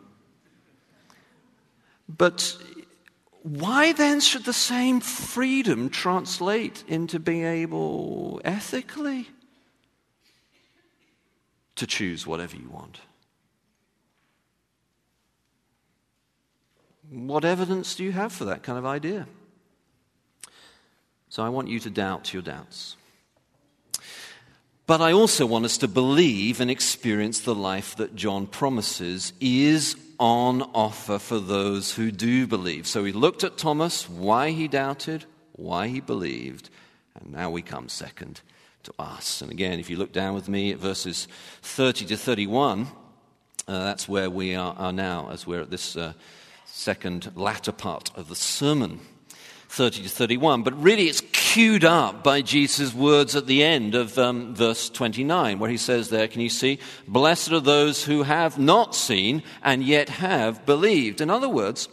but 2.08 2.56
why 3.42 3.92
then 3.92 4.20
should 4.20 4.44
the 4.44 4.54
same 4.54 5.00
freedom 5.00 5.90
translate 5.90 6.82
into 6.88 7.18
being 7.18 7.44
able 7.44 8.40
ethically 8.42 9.28
to 11.76 11.86
choose 11.86 12.26
whatever 12.26 12.56
you 12.56 12.70
want? 12.70 13.00
What 17.10 17.44
evidence 17.44 17.94
do 17.94 18.04
you 18.04 18.12
have 18.12 18.32
for 18.32 18.46
that 18.46 18.62
kind 18.62 18.78
of 18.78 18.86
idea? 18.86 19.26
So 21.30 21.44
I 21.44 21.48
want 21.48 21.68
you 21.68 21.78
to 21.80 21.90
doubt 21.90 22.34
your 22.34 22.42
doubts. 22.42 22.96
But 24.86 25.00
I 25.00 25.12
also 25.12 25.46
want 25.46 25.64
us 25.64 25.78
to 25.78 25.86
believe 25.86 26.60
and 26.60 26.68
experience 26.68 27.40
the 27.40 27.54
life 27.54 27.94
that 27.96 28.16
John 28.16 28.48
promises 28.48 29.32
is 29.40 29.94
on 30.18 30.62
offer 30.74 31.20
for 31.20 31.38
those 31.38 31.94
who 31.94 32.10
do 32.10 32.48
believe. 32.48 32.88
So 32.88 33.04
we 33.04 33.12
looked 33.12 33.44
at 33.44 33.56
Thomas, 33.56 34.08
why 34.08 34.50
he 34.50 34.66
doubted, 34.66 35.24
why 35.52 35.86
he 35.86 36.00
believed, 36.00 36.68
and 37.14 37.32
now 37.32 37.50
we 37.50 37.62
come 37.62 37.88
second 37.88 38.40
to 38.82 38.92
us. 38.98 39.40
And 39.40 39.52
again, 39.52 39.78
if 39.78 39.88
you 39.88 39.96
look 39.96 40.12
down 40.12 40.34
with 40.34 40.48
me 40.48 40.72
at 40.72 40.78
verses 40.78 41.28
30 41.62 42.06
to 42.06 42.16
31, 42.16 42.88
uh, 43.68 43.84
that's 43.84 44.08
where 44.08 44.28
we 44.28 44.56
are, 44.56 44.74
are, 44.76 44.92
now 44.92 45.28
as 45.30 45.46
we're 45.46 45.60
at 45.60 45.70
this 45.70 45.96
uh, 45.96 46.14
second 46.66 47.30
latter 47.36 47.72
part 47.72 48.10
of 48.16 48.28
the 48.28 48.34
sermon. 48.34 48.98
30 49.70 50.02
to 50.02 50.08
31. 50.08 50.64
But 50.64 50.82
really, 50.82 51.08
it's 51.08 51.22
queued 51.32 51.84
up 51.84 52.24
by 52.24 52.42
Jesus' 52.42 52.92
words 52.92 53.36
at 53.36 53.46
the 53.46 53.62
end 53.62 53.94
of 53.94 54.18
um, 54.18 54.52
verse 54.52 54.90
29, 54.90 55.60
where 55.60 55.70
he 55.70 55.76
says, 55.76 56.10
There, 56.10 56.26
can 56.26 56.40
you 56.40 56.48
see? 56.48 56.80
Blessed 57.06 57.52
are 57.52 57.60
those 57.60 58.04
who 58.04 58.24
have 58.24 58.58
not 58.58 58.96
seen 58.96 59.44
and 59.62 59.84
yet 59.84 60.08
have 60.08 60.66
believed. 60.66 61.20
In 61.20 61.30
other 61.30 61.48
words, 61.48 61.88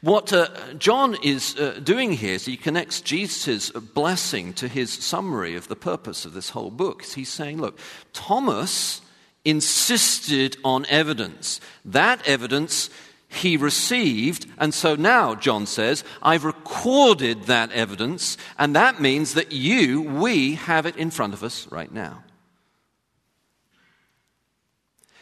what 0.00 0.32
uh, 0.32 0.48
John 0.78 1.16
is 1.22 1.56
uh, 1.56 1.78
doing 1.82 2.12
here 2.12 2.34
is 2.34 2.46
he 2.46 2.56
connects 2.56 3.02
Jesus' 3.02 3.70
blessing 3.70 4.54
to 4.54 4.66
his 4.66 4.90
summary 4.90 5.56
of 5.56 5.68
the 5.68 5.76
purpose 5.76 6.24
of 6.24 6.32
this 6.32 6.50
whole 6.50 6.70
book. 6.70 7.04
He's 7.04 7.28
saying, 7.28 7.60
Look, 7.60 7.78
Thomas 8.14 9.02
insisted 9.44 10.56
on 10.64 10.86
evidence. 10.86 11.60
That 11.84 12.26
evidence 12.26 12.90
he 13.28 13.56
received, 13.56 14.46
and 14.58 14.72
so 14.72 14.94
now, 14.94 15.34
John 15.34 15.66
says, 15.66 16.04
I've 16.22 16.44
recorded 16.44 17.44
that 17.44 17.72
evidence, 17.72 18.36
and 18.58 18.74
that 18.76 19.00
means 19.00 19.34
that 19.34 19.52
you, 19.52 20.02
we, 20.02 20.54
have 20.54 20.86
it 20.86 20.96
in 20.96 21.10
front 21.10 21.34
of 21.34 21.42
us 21.42 21.66
right 21.70 21.92
now. 21.92 22.22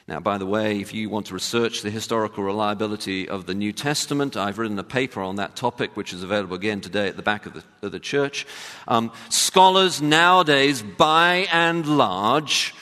Now, 0.07 0.21
by 0.21 0.37
the 0.37 0.45
way, 0.45 0.81
if 0.81 0.93
you 0.93 1.09
want 1.09 1.27
to 1.27 1.35
research 1.35 1.81
the 1.81 1.91
historical 1.91 2.45
reliability 2.45 3.27
of 3.27 3.47
the 3.47 3.55
New 3.55 3.73
Testament, 3.73 4.37
I've 4.37 4.59
written 4.59 4.79
a 4.79 4.85
paper 4.85 5.23
on 5.23 5.37
that 5.37 5.57
topic, 5.57 5.97
which 5.97 6.13
is 6.13 6.23
available 6.23 6.57
again 6.57 6.83
today 6.83 7.09
at 7.09 7.17
the 7.17 7.23
back 7.23 7.47
of 7.47 7.55
the, 7.55 7.65
of 7.81 7.91
the 7.91 7.99
church. 7.99 8.47
Um, 8.87 9.13
scholars 9.31 10.03
nowadays, 10.03 10.83
by 10.83 11.49
and 11.51 11.87
large, 11.87 12.75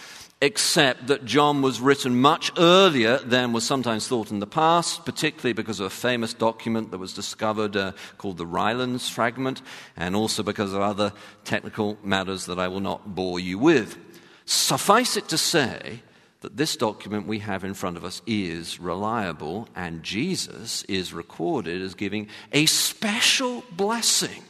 accept 0.43 1.07
that 1.07 1.25
John 1.25 1.63
was 1.63 1.81
written 1.81 2.21
much 2.21 2.53
earlier 2.59 3.19
than 3.19 3.53
was 3.53 3.65
sometimes 3.65 4.09
thought 4.09 4.31
in 4.31 4.41
the 4.41 4.47
past, 4.47 5.07
particularly 5.07 5.53
because 5.53 5.81
of 5.81 5.87
a 5.87 5.91
famous 5.91 6.35
document 6.35 6.91
that 6.91 6.99
was 6.99 7.15
discovered 7.15 7.77
uh, 7.77 7.93
called 8.19 8.37
the 8.37 8.47
Rylands 8.47 9.09
Fragment, 9.09 9.63
and 9.97 10.15
also 10.15 10.43
because 10.43 10.75
of 10.75 10.83
other 10.83 11.13
technical 11.45 11.97
matters 12.03 12.47
that 12.47 12.59
I 12.59 12.69
will 12.69 12.81
not 12.81 13.15
bore 13.15 13.41
you 13.41 13.59
with. 13.59 13.97
Suffice 14.45 15.17
it 15.17 15.29
to 15.29 15.39
say, 15.39 16.03
that 16.43 16.57
this 16.57 16.77
document 16.77 17.27
we 17.29 17.39
have 17.39 17.63
in 17.63 17.73
front 17.73 17.97
of 17.97 18.05
us 18.05 18.21
is 18.27 18.81
reliable, 18.81 19.69
and 19.77 20.03
Jesus 20.03 20.83
is 20.85 21.13
recorded 21.13 21.81
as 21.81 21.95
giving 21.95 22.29
a 22.53 22.67
special 22.67 23.65
blessing. 23.71 24.43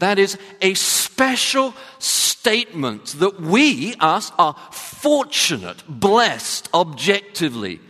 That 0.00 0.18
is 0.18 0.38
a 0.62 0.74
special 0.74 1.74
statement 1.98 3.06
that 3.18 3.38
we, 3.38 3.94
us, 4.00 4.32
are 4.38 4.56
fortunate, 4.72 5.84
blessed 5.86 6.70
objectively. 6.72 7.80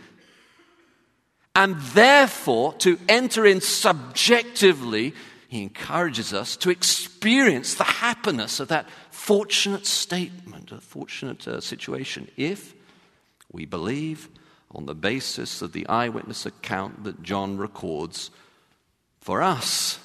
And 1.55 1.79
therefore, 1.79 2.73
to 2.79 2.99
enter 3.07 3.45
in 3.45 3.61
subjectively, 3.61 5.13
he 5.47 5.63
encourages 5.63 6.33
us 6.33 6.57
to 6.57 6.69
experience 6.69 7.75
the 7.75 7.85
happiness 7.85 8.59
of 8.59 8.67
that 8.67 8.89
fortunate 9.09 9.85
statement, 9.85 10.73
a 10.73 10.81
fortunate 10.81 11.47
uh, 11.47 11.61
situation, 11.61 12.29
if 12.35 12.73
we 13.53 13.65
believe 13.65 14.27
on 14.69 14.85
the 14.85 14.95
basis 14.95 15.61
of 15.61 15.71
the 15.71 15.87
eyewitness 15.87 16.45
account 16.45 17.05
that 17.05 17.23
John 17.23 17.57
records 17.57 18.31
for 19.21 19.41
us. 19.41 19.97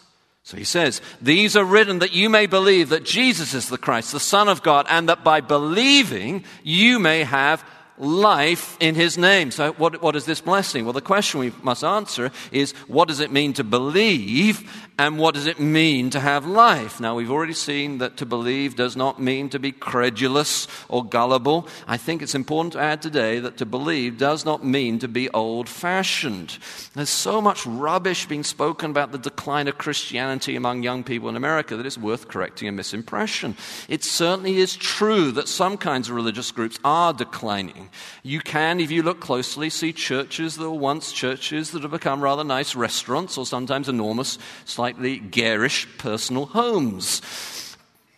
So 0.46 0.56
he 0.56 0.62
says, 0.62 1.00
These 1.20 1.56
are 1.56 1.64
written 1.64 1.98
that 1.98 2.12
you 2.12 2.30
may 2.30 2.46
believe 2.46 2.90
that 2.90 3.04
Jesus 3.04 3.52
is 3.52 3.68
the 3.68 3.76
Christ, 3.76 4.12
the 4.12 4.20
Son 4.20 4.48
of 4.48 4.62
God, 4.62 4.86
and 4.88 5.08
that 5.08 5.24
by 5.24 5.40
believing 5.40 6.44
you 6.62 7.00
may 7.00 7.24
have 7.24 7.64
life 7.98 8.76
in 8.80 8.94
his 8.94 9.16
name. 9.16 9.50
So, 9.50 9.72
what, 9.72 10.02
what 10.02 10.16
is 10.16 10.24
this 10.24 10.40
blessing? 10.40 10.84
Well, 10.84 10.92
the 10.92 11.00
question 11.00 11.40
we 11.40 11.52
must 11.62 11.84
answer 11.84 12.30
is 12.52 12.72
what 12.86 13.08
does 13.08 13.20
it 13.20 13.32
mean 13.32 13.52
to 13.54 13.64
believe 13.64 14.70
and 14.98 15.18
what 15.18 15.34
does 15.34 15.46
it 15.46 15.60
mean 15.60 16.10
to 16.10 16.20
have 16.20 16.46
life? 16.46 17.00
Now, 17.00 17.14
we've 17.14 17.30
already 17.30 17.52
seen 17.52 17.98
that 17.98 18.16
to 18.18 18.26
believe 18.26 18.76
does 18.76 18.96
not 18.96 19.20
mean 19.20 19.50
to 19.50 19.58
be 19.58 19.72
credulous 19.72 20.66
or 20.88 21.04
gullible. 21.04 21.68
I 21.86 21.98
think 21.98 22.22
it's 22.22 22.34
important 22.34 22.72
to 22.74 22.80
add 22.80 23.02
today 23.02 23.38
that 23.40 23.58
to 23.58 23.66
believe 23.66 24.16
does 24.16 24.44
not 24.44 24.64
mean 24.64 24.98
to 25.00 25.08
be 25.08 25.28
old 25.30 25.68
fashioned. 25.68 26.58
There's 26.94 27.10
so 27.10 27.42
much 27.42 27.66
rubbish 27.66 28.26
being 28.26 28.44
spoken 28.44 28.90
about 28.90 29.12
the 29.12 29.18
decline 29.18 29.68
of 29.68 29.76
Christianity 29.76 30.56
among 30.56 30.82
young 30.82 31.04
people 31.04 31.28
in 31.28 31.36
America 31.36 31.76
that 31.76 31.86
it's 31.86 31.98
worth 31.98 32.28
correcting 32.28 32.68
a 32.68 32.72
misimpression. 32.72 33.54
It 33.88 34.02
certainly 34.02 34.56
is 34.56 34.76
true 34.76 35.30
that 35.32 35.48
some 35.48 35.76
kinds 35.76 36.08
of 36.08 36.14
religious 36.14 36.50
groups 36.50 36.78
are 36.84 37.12
declining. 37.12 37.85
You 38.22 38.40
can, 38.40 38.80
if 38.80 38.90
you 38.90 39.02
look 39.02 39.20
closely, 39.20 39.70
see 39.70 39.92
churches 39.92 40.56
that 40.56 40.70
were 40.70 40.78
once 40.78 41.12
churches 41.12 41.70
that 41.70 41.82
have 41.82 41.90
become 41.90 42.20
rather 42.20 42.44
nice 42.44 42.74
restaurants 42.74 43.38
or 43.38 43.46
sometimes 43.46 43.88
enormous, 43.88 44.38
slightly 44.64 45.18
garish 45.18 45.86
personal 45.98 46.46
homes. 46.46 47.20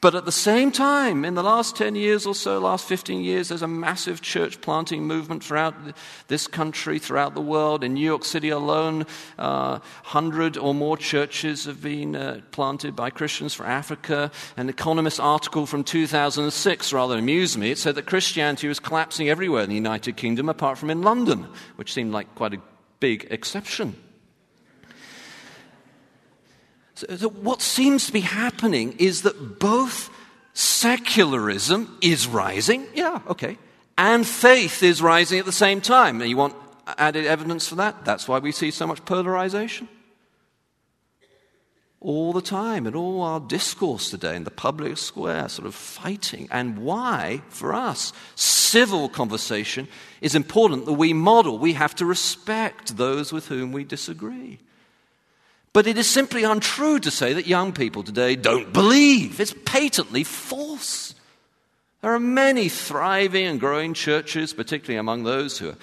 But 0.01 0.15
at 0.15 0.25
the 0.25 0.33
same 0.33 0.71
time, 0.71 1.25
in 1.25 1.35
the 1.35 1.43
last 1.43 1.75
10 1.75 1.97
years 1.97 2.25
or 2.25 2.35
so, 2.35 2.61
last 2.61 2.87
15 2.87 3.21
years, 3.21 3.49
there's 3.49 3.63
a 3.63 3.69
massive 3.69 4.21
church 4.21 4.61
planting 4.61 5.03
movement 5.03 5.43
throughout 5.43 5.75
this 6.29 6.47
country, 6.47 7.01
throughout 7.01 7.35
the 7.35 7.41
world. 7.41 7.83
In 7.83 7.95
New 7.95 8.05
York 8.05 8.25
City 8.25 8.51
alone, 8.51 9.07
uh, 9.41 9.81
100 10.05 10.57
or 10.57 10.73
more 10.73 10.97
churches 10.97 11.65
have 11.65 11.83
been 11.83 12.15
uh, 12.15 12.43
planted 12.53 12.95
by 12.95 13.11
Christians 13.11 13.55
for 13.55 13.67
Africa. 13.67 14.31
An 14.57 14.69
Economist 14.69 15.19
article 15.19 15.67
from 15.67 15.83
2006 15.83 16.93
rather 16.93 17.19
amused 17.19 17.59
me. 17.59 17.73
It 17.73 17.79
said 17.79 17.97
that 17.97 18.07
Christianity 18.07 18.69
was 18.69 18.79
collapsing 18.79 19.29
everywhere 19.29 19.65
in 19.65 19.69
the 19.69 19.75
United 19.75 20.17
Kingdom 20.17 20.49
apart 20.49 20.79
from 20.79 20.91
in 20.91 21.03
London, 21.03 21.49
which 21.75 21.93
seemed 21.93 22.13
like 22.13 22.33
quite 22.37 22.55
a 22.55 22.63
big 23.01 23.27
exception. 23.31 23.97
So, 26.99 27.07
so 27.17 27.29
what 27.29 27.63
seems 27.63 28.07
to 28.07 28.13
be 28.13 28.23
happening 28.23 28.97
is 28.99 29.23
that 29.23 29.61
both 29.61 30.11
secularism 30.53 31.97
is 32.01 32.27
rising, 32.27 32.89
yeah, 32.93 33.21
okay, 33.29 33.57
and 33.97 34.27
faith 34.27 34.83
is 34.83 35.01
rising 35.01 35.39
at 35.39 35.47
the 35.47 35.53
same 35.53 35.81
time. 35.81 36.21
And 36.21 36.29
you 36.29 36.37
want 36.37 36.57
added 36.97 37.25
evidence 37.25 37.69
for 37.69 37.77
that? 37.77 38.05
That's 38.05 38.27
why 38.27 38.41
we 38.41 38.51
see 38.51 38.73
so 38.73 38.85
much 38.85 39.05
polarization. 39.05 39.87
All 42.01 42.33
the 42.33 42.43
time, 42.43 42.85
in 42.89 42.97
all 42.97 43.23
our 43.23 43.39
discourse 43.39 44.11
today 44.11 44.35
in 44.35 44.43
the 44.43 44.51
public 44.51 44.99
square, 44.99 45.49
sort 45.49 45.69
of 45.69 45.77
fighting. 45.77 46.49
And 46.51 46.81
why, 46.81 47.43
for 47.49 47.75
us, 47.75 48.13
civil 48.35 49.09
conversation 49.09 49.87
is 50.21 50.35
important 50.35 50.87
that 50.87 50.95
we 50.95 51.13
model. 51.13 51.61
We 51.61 51.75
have 51.75 51.95
to 51.97 52.05
respect 52.05 52.97
those 52.97 53.33
with 53.33 53.47
whom 53.47 53.71
we 53.71 53.85
disagree. 53.85 54.59
But 55.79 55.87
it 55.87 55.97
is 55.97 56.09
simply 56.09 56.43
untrue 56.43 56.99
to 56.99 57.09
say 57.09 57.35
that 57.35 57.47
young 57.47 57.73
people 57.73 58.03
today 58.03 58.35
don't 58.35 58.73
believe. 58.73 59.39
It's 59.39 59.55
patently 59.65 60.25
false. 60.25 61.15
There 62.03 62.13
are 62.13 62.19
many 62.19 62.69
thriving 62.69 63.47
and 63.47 63.61
growing 63.61 63.95
churches, 63.95 64.53
particularly 64.53 64.99
among 64.99 65.23
those 65.23 65.57
who 65.57 65.69
are 65.69 65.77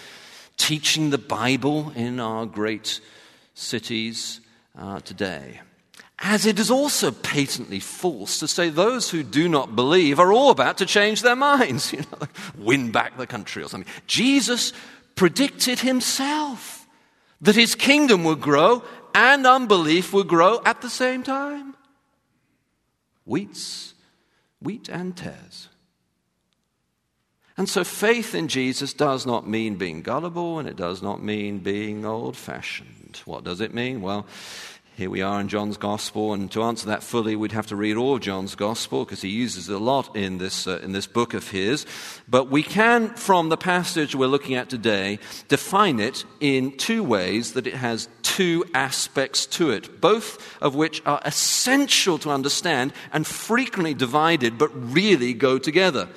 teaching 0.58 1.12
the 1.12 1.17
Bible 1.17 1.93
in 1.95 2.19
our 2.19 2.45
great 2.45 2.99
cities 3.53 4.41
uh, 4.77 4.99
today. 4.99 5.62
As 6.19 6.45
it 6.45 6.60
is 6.60 6.69
also 6.69 7.12
patently 7.12 7.79
false 7.79 8.39
to 8.39 8.49
say 8.49 8.67
those 8.67 9.10
who 9.10 9.23
do 9.23 9.47
not 9.47 9.77
believe 9.77 10.19
are 10.19 10.34
all 10.34 10.49
about 10.49 10.77
to 10.79 10.86
change 10.86 11.21
their 11.21 11.38
minds, 11.38 11.93
you 11.93 11.99
know, 11.99 12.27
win 12.58 12.91
back 12.91 13.15
the 13.15 13.27
country 13.27 13.63
or 13.63 13.69
something. 13.69 13.93
Jesus 14.08 14.73
predicted 15.15 15.79
himself 15.79 16.86
that 17.39 17.55
his 17.55 17.75
kingdom 17.75 18.25
would 18.25 18.41
grow 18.41 18.84
and 19.15 19.47
unbelief 19.47 20.12
will 20.13 20.25
grow 20.25 20.62
at 20.65 20.82
the 20.82 20.89
same 20.89 21.23
time. 21.23 21.73
Wheats, 23.25 23.93
wheat 24.62 24.89
and 24.89 25.15
tares. 25.15 25.69
And 27.58 27.69
so 27.69 27.86
faith 27.86 28.36
in 28.36 28.49
Jesus 28.49 28.91
does 28.93 29.25
not 29.25 29.47
mean 29.47 29.75
being 29.75 30.01
gullible 30.01 30.60
and 30.60 30.67
it 30.67 30.75
does 30.75 31.01
not 31.01 31.23
mean 31.23 31.60
being 31.60 32.06
old 32.06 32.36
fashioned. 32.36 33.21
What 33.23 33.45
does 33.45 33.62
it 33.62 33.73
mean? 33.73 34.01
Well, 34.01 34.25
here 34.95 35.10
we 35.10 35.21
are 35.21 35.41
in 35.41 35.49
John's 35.49 35.75
Gospel, 35.75 36.34
and 36.34 36.49
to 36.53 36.63
answer 36.63 36.88
that 36.88 37.03
fully, 37.03 37.36
we'd 37.36 37.51
have 37.51 37.67
to 37.67 37.75
read 37.75 37.97
all 37.97 38.15
of 38.15 38.21
John's 38.21 38.55
Gospel 38.55 39.03
because 39.03 39.21
he 39.21 39.27
uses 39.27 39.67
it 39.67 39.75
a 39.75 39.77
lot 39.77 40.15
in 40.15 40.38
this, 40.38 40.67
uh, 40.67 40.79
in 40.81 40.93
this 40.93 41.05
book 41.05 41.34
of 41.34 41.49
his. 41.49 41.86
But 42.29 42.49
we 42.49 42.63
can, 42.63 43.10
from 43.10 43.49
the 43.49 43.58
passage 43.58 44.15
we're 44.15 44.27
looking 44.27 44.55
at 44.55 44.69
today, 44.69 45.19
define 45.49 45.99
it 45.99 46.23
in 46.39 46.77
two 46.77 47.03
ways 47.03 47.53
that 47.53 47.67
it 47.67 47.73
has 47.73 48.08
two 48.23 48.63
aspects 48.73 49.45
to 49.47 49.69
it, 49.71 49.99
both 49.99 50.62
of 50.62 50.75
which 50.75 51.01
are 51.05 51.19
essential 51.25 52.17
to 52.19 52.31
understand 52.31 52.93
and 53.12 53.27
frequently 53.27 53.93
divided 53.93 54.58
but 54.58 54.69
really 54.73 55.34
go 55.34 55.60
together. 55.60 56.08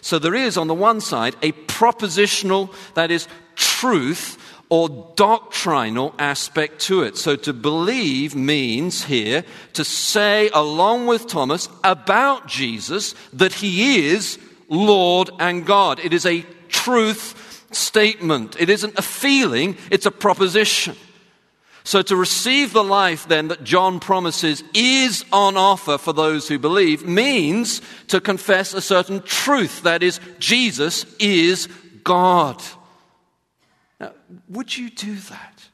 So 0.00 0.18
there 0.18 0.34
is, 0.34 0.56
on 0.56 0.66
the 0.66 0.74
one 0.74 1.00
side, 1.00 1.36
a 1.40 1.52
propositional, 1.52 2.74
that 2.94 3.12
is, 3.12 3.28
truth 3.54 4.38
or 4.68 5.12
doctrinal 5.16 6.14
aspect 6.18 6.80
to 6.80 7.02
it. 7.02 7.16
So 7.16 7.36
to 7.36 7.52
believe 7.52 8.34
means 8.34 9.04
here 9.04 9.44
to 9.74 9.84
say, 9.84 10.50
along 10.52 11.06
with 11.06 11.26
Thomas, 11.26 11.68
about 11.82 12.46
Jesus 12.46 13.14
that 13.32 13.52
he 13.52 14.06
is 14.08 14.38
Lord 14.68 15.30
and 15.38 15.66
God. 15.66 16.00
It 16.00 16.12
is 16.12 16.26
a 16.26 16.44
truth 16.68 17.66
statement. 17.70 18.56
It 18.58 18.70
isn't 18.70 18.98
a 18.98 19.02
feeling, 19.02 19.76
it's 19.90 20.06
a 20.06 20.10
proposition. 20.10 20.96
So 21.86 22.00
to 22.00 22.16
receive 22.16 22.72
the 22.72 22.82
life 22.82 23.28
then 23.28 23.48
that 23.48 23.62
John 23.62 24.00
promises 24.00 24.64
is 24.72 25.24
on 25.30 25.58
offer 25.58 25.98
for 25.98 26.14
those 26.14 26.48
who 26.48 26.58
believe 26.58 27.04
means 27.04 27.82
to 28.08 28.22
confess 28.22 28.72
a 28.72 28.80
certain 28.80 29.20
truth. 29.20 29.82
That 29.82 30.02
is, 30.02 30.18
Jesus 30.38 31.04
is 31.18 31.68
God. 32.02 32.62
Would 34.48 34.76
you 34.76 34.90
do 34.90 35.16
that? 35.16 35.68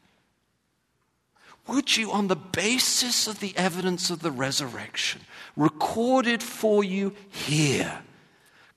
Would 1.67 1.97
you, 1.97 2.11
on 2.11 2.29
the 2.29 2.37
basis 2.37 3.27
of 3.29 3.41
the 3.41 3.57
evidence 3.57 4.11
of 4.11 4.23
the 4.23 4.31
resurrection, 4.31 5.21
recorded 5.57 6.43
for 6.43 6.83
you 6.83 7.15
here, 7.29 8.01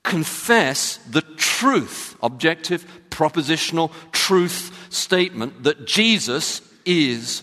confess 0.04 0.98
the 0.98 1.22
truth, 1.22 2.16
objective, 2.22 2.86
propositional 3.10 3.92
truth 4.12 4.88
statement 4.90 5.64
that 5.64 5.88
Jesus 5.88 6.62
is 6.86 7.42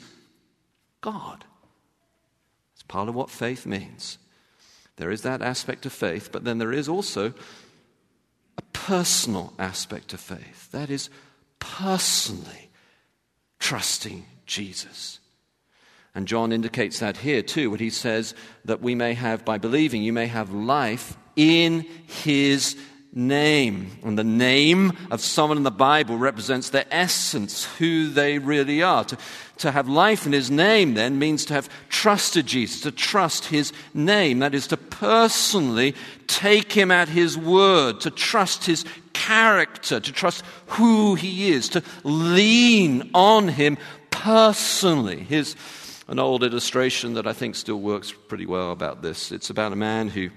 God. 1.01 1.45
It's 2.75 2.83
part 2.83 3.09
of 3.09 3.15
what 3.15 3.31
faith 3.31 3.67
means. 3.67 4.19
There 4.97 5.11
is 5.11 5.23
that 5.23 5.41
aspect 5.41 5.87
of 5.87 5.93
faith, 5.93 6.31
but 6.31 6.45
then 6.45 6.59
there 6.59 6.73
is 6.73 6.89
also 6.89 7.33
a 8.59 8.63
personal 8.73 9.55
aspect 9.59 10.13
of 10.13 10.21
faith. 10.21 10.71
That 10.73 10.91
is 10.91 11.09
personally 11.61 12.71
trusting 13.61 14.27
Jesus. 14.47 15.21
And 16.15 16.27
John 16.27 16.51
indicates 16.51 16.99
that 16.99 17.19
here 17.19 17.43
too, 17.43 17.71
when 17.71 17.79
he 17.79 17.91
says 17.91 18.35
that 18.65 18.83
we 18.83 18.97
may 18.97 19.15
have, 19.15 19.45
by 19.45 19.59
believing, 19.59 20.03
you 20.03 20.13
may 20.13 20.27
have 20.27 20.53
life 20.53 21.17
in 21.37 21.87
his 22.07 22.77
name. 23.13 23.91
And 24.03 24.19
the 24.19 24.25
name 24.25 24.93
of 25.11 25.21
someone 25.21 25.57
in 25.57 25.63
the 25.63 25.71
Bible 25.71 26.17
represents 26.17 26.71
their 26.71 26.87
essence, 26.91 27.65
who 27.79 28.09
they 28.09 28.39
really 28.39 28.83
are. 28.83 29.05
To, 29.05 29.19
to 29.59 29.71
have 29.71 29.89
life 29.89 30.27
in 30.27 30.33
his 30.33 30.51
name 30.51 30.95
then 30.95 31.19
means 31.19 31.45
to 31.47 31.55
have 31.55 31.69
trusted 31.89 32.47
Jesus, 32.47 32.81
to 32.83 32.91
trust 32.91 33.47
his 33.47 33.73
name. 33.95 34.41
That 34.41 34.55
is 34.55 34.67
to 34.69 34.77
personally 34.77 35.95
take 36.27 36.73
him 36.73 36.91
at 36.91 37.09
his 37.09 37.37
word, 37.37 38.01
to 38.03 38.11
trust 38.11 38.67
his 38.67 38.85
character, 39.13 40.01
to 40.01 40.13
trust 40.13 40.45
who 40.67 41.15
he 41.15 41.53
is, 41.53 41.69
to 41.71 41.83
lean 42.05 43.11
on 43.15 43.49
him 43.49 43.79
personally. 44.11 45.21
Here's 45.21 45.57
an 46.09 46.19
old 46.19 46.43
illustration 46.43 47.15
that 47.15 47.27
I 47.27 47.33
think 47.33 47.55
still 47.55 47.81
works 47.81 48.13
pretty 48.29 48.47
well 48.47 48.73
about 48.73 49.03
this. 49.03 49.31
It's 49.33 49.51
about 49.51 49.73
a 49.73 49.77
man 49.77 50.09
who 50.09 50.31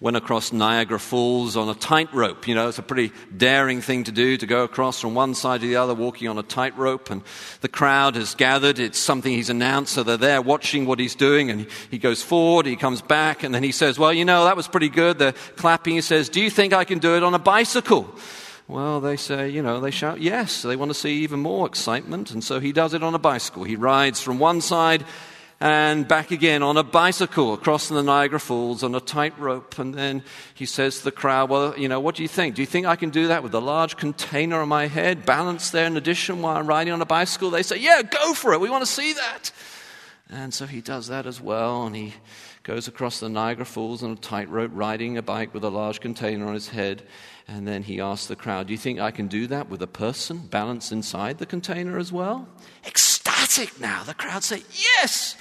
went 0.00 0.16
across 0.16 0.52
Niagara 0.52 0.98
Falls 0.98 1.56
on 1.56 1.68
a 1.68 1.74
tightrope. 1.74 2.46
You 2.46 2.54
know, 2.54 2.68
it's 2.68 2.78
a 2.78 2.82
pretty 2.82 3.12
daring 3.36 3.80
thing 3.80 4.04
to 4.04 4.12
do 4.12 4.36
to 4.36 4.46
go 4.46 4.64
across 4.64 5.00
from 5.00 5.14
one 5.14 5.34
side 5.34 5.60
to 5.60 5.66
the 5.66 5.76
other 5.76 5.94
walking 5.94 6.28
on 6.28 6.38
a 6.38 6.42
tightrope. 6.42 7.10
And 7.10 7.22
the 7.60 7.68
crowd 7.68 8.16
has 8.16 8.34
gathered. 8.34 8.78
It's 8.78 8.98
something 8.98 9.32
he's 9.32 9.50
announced. 9.50 9.94
So 9.94 10.02
they're 10.02 10.16
there 10.16 10.42
watching 10.42 10.86
what 10.86 10.98
he's 10.98 11.14
doing. 11.14 11.50
And 11.50 11.66
he 11.90 11.98
goes 11.98 12.22
forward, 12.22 12.66
he 12.66 12.76
comes 12.76 13.02
back, 13.02 13.42
and 13.42 13.54
then 13.54 13.62
he 13.62 13.72
says, 13.72 13.98
Well, 13.98 14.12
you 14.12 14.24
know, 14.24 14.44
that 14.44 14.56
was 14.56 14.68
pretty 14.68 14.88
good. 14.88 15.18
They're 15.18 15.34
clapping. 15.56 15.94
He 15.94 16.00
says, 16.00 16.28
Do 16.28 16.40
you 16.40 16.50
think 16.50 16.72
I 16.72 16.84
can 16.84 16.98
do 16.98 17.16
it 17.16 17.22
on 17.22 17.34
a 17.34 17.38
bicycle? 17.38 18.14
Well, 18.68 19.00
they 19.00 19.16
say, 19.16 19.48
you 19.48 19.62
know, 19.62 19.80
they 19.80 19.90
shout 19.90 20.20
yes. 20.20 20.60
They 20.60 20.76
want 20.76 20.90
to 20.90 20.94
see 20.94 21.22
even 21.22 21.40
more 21.40 21.66
excitement. 21.66 22.30
And 22.30 22.44
so 22.44 22.60
he 22.60 22.70
does 22.70 22.92
it 22.92 23.02
on 23.02 23.14
a 23.14 23.18
bicycle. 23.18 23.64
He 23.64 23.76
rides 23.76 24.20
from 24.20 24.38
one 24.38 24.60
side 24.60 25.06
and 25.60 26.06
back 26.06 26.30
again 26.30 26.62
on 26.62 26.76
a 26.76 26.84
bicycle 26.84 27.52
across 27.52 27.88
the 27.88 28.02
Niagara 28.02 28.38
Falls 28.38 28.84
on 28.84 28.94
a 28.94 29.00
tightrope. 29.00 29.78
And 29.78 29.92
then 29.92 30.22
he 30.54 30.66
says 30.66 30.98
to 30.98 31.04
the 31.04 31.12
crowd, 31.12 31.50
Well, 31.50 31.76
you 31.76 31.88
know, 31.88 31.98
what 31.98 32.14
do 32.14 32.22
you 32.22 32.28
think? 32.28 32.54
Do 32.54 32.62
you 32.62 32.66
think 32.66 32.86
I 32.86 32.96
can 32.96 33.10
do 33.10 33.28
that 33.28 33.42
with 33.42 33.54
a 33.54 33.60
large 33.60 33.96
container 33.96 34.60
on 34.60 34.68
my 34.68 34.86
head, 34.86 35.26
balanced 35.26 35.72
there 35.72 35.86
in 35.86 35.96
addition 35.96 36.42
while 36.42 36.56
I'm 36.56 36.66
riding 36.66 36.92
on 36.92 37.02
a 37.02 37.06
bicycle? 37.06 37.50
They 37.50 37.62
say, 37.62 37.78
Yeah, 37.78 38.02
go 38.02 38.34
for 38.34 38.52
it. 38.52 38.60
We 38.60 38.70
want 38.70 38.84
to 38.84 38.90
see 38.90 39.12
that. 39.14 39.50
And 40.30 40.52
so 40.52 40.66
he 40.66 40.80
does 40.80 41.08
that 41.08 41.26
as 41.26 41.40
well. 41.40 41.86
And 41.86 41.96
he 41.96 42.14
goes 42.62 42.86
across 42.86 43.18
the 43.18 43.28
Niagara 43.28 43.64
Falls 43.64 44.02
on 44.02 44.10
a 44.12 44.16
tightrope, 44.16 44.70
riding 44.74 45.16
a 45.16 45.22
bike 45.22 45.54
with 45.54 45.64
a 45.64 45.70
large 45.70 46.00
container 46.00 46.46
on 46.46 46.54
his 46.54 46.68
head. 46.68 47.02
And 47.48 47.66
then 47.66 47.82
he 47.82 47.98
asks 47.98 48.26
the 48.26 48.36
crowd, 48.36 48.66
Do 48.66 48.74
you 48.74 48.78
think 48.78 49.00
I 49.00 49.10
can 49.10 49.26
do 49.26 49.46
that 49.46 49.70
with 49.70 49.82
a 49.82 49.86
person 49.86 50.46
balanced 50.46 50.92
inside 50.92 51.38
the 51.38 51.46
container 51.46 51.98
as 51.98 52.12
well? 52.12 52.46
Ecstatic 52.86 53.80
now. 53.80 54.04
The 54.04 54.14
crowd 54.14 54.44
say, 54.44 54.62
Yes. 54.70 55.34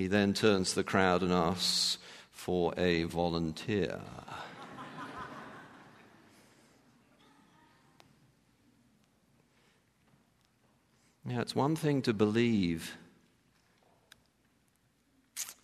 He 0.00 0.06
then 0.06 0.32
turns 0.32 0.70
to 0.70 0.76
the 0.76 0.82
crowd 0.82 1.22
and 1.22 1.30
asks 1.30 1.98
for 2.32 2.72
a 2.78 3.02
volunteer. 3.02 4.00
Now, 11.22 11.42
it's 11.42 11.54
one 11.54 11.76
thing 11.76 12.00
to 12.00 12.14
believe, 12.14 12.96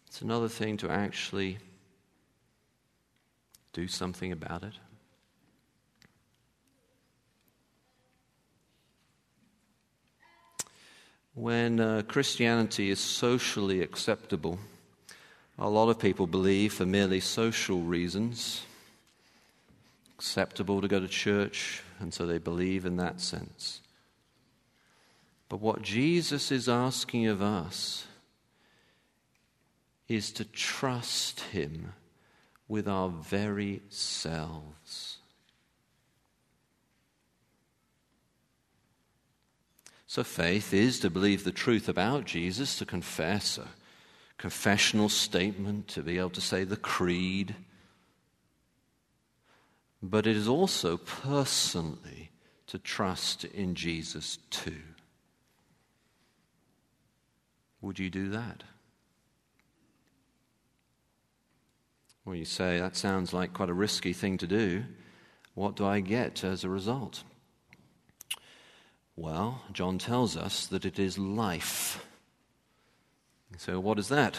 it's 0.06 0.20
another 0.20 0.50
thing 0.50 0.76
to 0.76 0.90
actually 0.90 1.56
do 3.72 3.88
something 3.88 4.32
about 4.32 4.64
it. 4.64 4.74
When 11.36 11.80
uh, 11.80 12.00
Christianity 12.08 12.88
is 12.88 12.98
socially 12.98 13.82
acceptable, 13.82 14.58
a 15.58 15.68
lot 15.68 15.90
of 15.90 15.98
people 15.98 16.26
believe 16.26 16.72
for 16.72 16.86
merely 16.86 17.20
social 17.20 17.82
reasons, 17.82 18.64
acceptable 20.16 20.80
to 20.80 20.88
go 20.88 20.98
to 20.98 21.06
church, 21.06 21.82
and 22.00 22.14
so 22.14 22.24
they 22.24 22.38
believe 22.38 22.86
in 22.86 22.96
that 22.96 23.20
sense. 23.20 23.82
But 25.50 25.60
what 25.60 25.82
Jesus 25.82 26.50
is 26.50 26.70
asking 26.70 27.26
of 27.26 27.42
us 27.42 28.06
is 30.08 30.32
to 30.32 30.44
trust 30.46 31.40
Him 31.40 31.92
with 32.66 32.88
our 32.88 33.10
very 33.10 33.82
selves. 33.90 35.15
So 40.16 40.24
faith 40.24 40.72
is 40.72 41.00
to 41.00 41.10
believe 41.10 41.44
the 41.44 41.52
truth 41.52 41.90
about 41.90 42.24
Jesus, 42.24 42.78
to 42.78 42.86
confess 42.86 43.58
a 43.58 43.68
confessional 44.38 45.10
statement, 45.10 45.88
to 45.88 46.02
be 46.02 46.16
able 46.16 46.30
to 46.30 46.40
say 46.40 46.64
the 46.64 46.78
creed. 46.78 47.54
But 50.02 50.26
it 50.26 50.34
is 50.34 50.48
also 50.48 50.96
personally 50.96 52.30
to 52.68 52.78
trust 52.78 53.44
in 53.44 53.74
Jesus 53.74 54.38
too. 54.48 54.80
Would 57.82 57.98
you 57.98 58.08
do 58.08 58.30
that? 58.30 58.64
Well, 62.24 62.36
you 62.36 62.46
say, 62.46 62.78
that 62.78 62.96
sounds 62.96 63.34
like 63.34 63.52
quite 63.52 63.68
a 63.68 63.74
risky 63.74 64.14
thing 64.14 64.38
to 64.38 64.46
do. 64.46 64.84
What 65.52 65.76
do 65.76 65.86
I 65.86 66.00
get 66.00 66.42
as 66.42 66.64
a 66.64 66.70
result? 66.70 67.22
Well, 69.16 69.62
John 69.72 69.96
tells 69.96 70.36
us 70.36 70.66
that 70.66 70.84
it 70.84 70.98
is 70.98 71.18
life. 71.18 72.04
So, 73.56 73.80
what 73.80 73.98
is 73.98 74.08
that? 74.08 74.36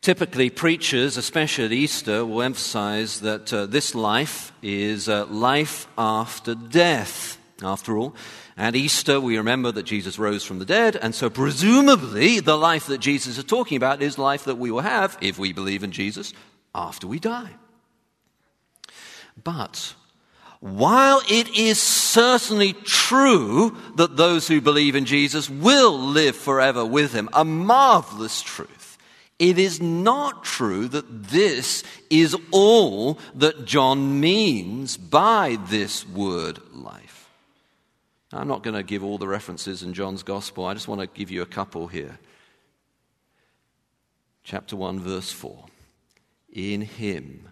Typically, 0.00 0.48
preachers, 0.48 1.18
especially 1.18 1.66
at 1.66 1.72
Easter, 1.72 2.24
will 2.24 2.40
emphasize 2.40 3.20
that 3.20 3.52
uh, 3.52 3.66
this 3.66 3.94
life 3.94 4.52
is 4.62 5.08
uh, 5.08 5.26
life 5.26 5.86
after 5.98 6.54
death. 6.54 7.38
After 7.62 7.96
all, 7.96 8.14
at 8.56 8.76
Easter, 8.76 9.20
we 9.20 9.36
remember 9.36 9.72
that 9.72 9.82
Jesus 9.82 10.18
rose 10.18 10.44
from 10.44 10.58
the 10.58 10.64
dead, 10.64 10.96
and 10.96 11.14
so 11.14 11.28
presumably 11.28 12.40
the 12.40 12.56
life 12.56 12.86
that 12.86 12.98
Jesus 12.98 13.38
is 13.38 13.44
talking 13.44 13.76
about 13.76 14.02
is 14.02 14.18
life 14.18 14.44
that 14.44 14.58
we 14.58 14.70
will 14.70 14.80
have, 14.80 15.18
if 15.20 15.38
we 15.38 15.52
believe 15.52 15.82
in 15.82 15.90
Jesus, 15.90 16.32
after 16.74 17.06
we 17.06 17.18
die. 17.18 17.56
But 19.42 19.94
while 20.60 21.20
it 21.28 21.54
is 21.54 21.80
certainly 21.80 22.72
true 22.72 23.76
that 23.96 24.16
those 24.16 24.48
who 24.48 24.60
believe 24.60 24.96
in 24.96 25.04
Jesus 25.04 25.50
will 25.50 25.98
live 25.98 26.36
forever 26.36 26.84
with 26.84 27.12
him, 27.12 27.28
a 27.32 27.44
marvelous 27.44 28.42
truth, 28.42 28.98
it 29.38 29.58
is 29.58 29.80
not 29.80 30.44
true 30.44 30.88
that 30.88 31.24
this 31.24 31.84
is 32.08 32.34
all 32.52 33.18
that 33.34 33.66
John 33.66 34.20
means 34.20 34.96
by 34.96 35.58
this 35.68 36.08
word 36.08 36.58
life. 36.72 37.28
I'm 38.32 38.48
not 38.48 38.62
going 38.62 38.74
to 38.74 38.82
give 38.82 39.04
all 39.04 39.18
the 39.18 39.28
references 39.28 39.82
in 39.82 39.94
John's 39.94 40.22
gospel, 40.22 40.64
I 40.64 40.74
just 40.74 40.88
want 40.88 41.00
to 41.00 41.06
give 41.06 41.30
you 41.30 41.42
a 41.42 41.46
couple 41.46 41.86
here. 41.86 42.18
Chapter 44.42 44.76
1, 44.76 45.00
verse 45.00 45.32
4. 45.32 45.64
In 46.52 46.82
him, 46.82 47.48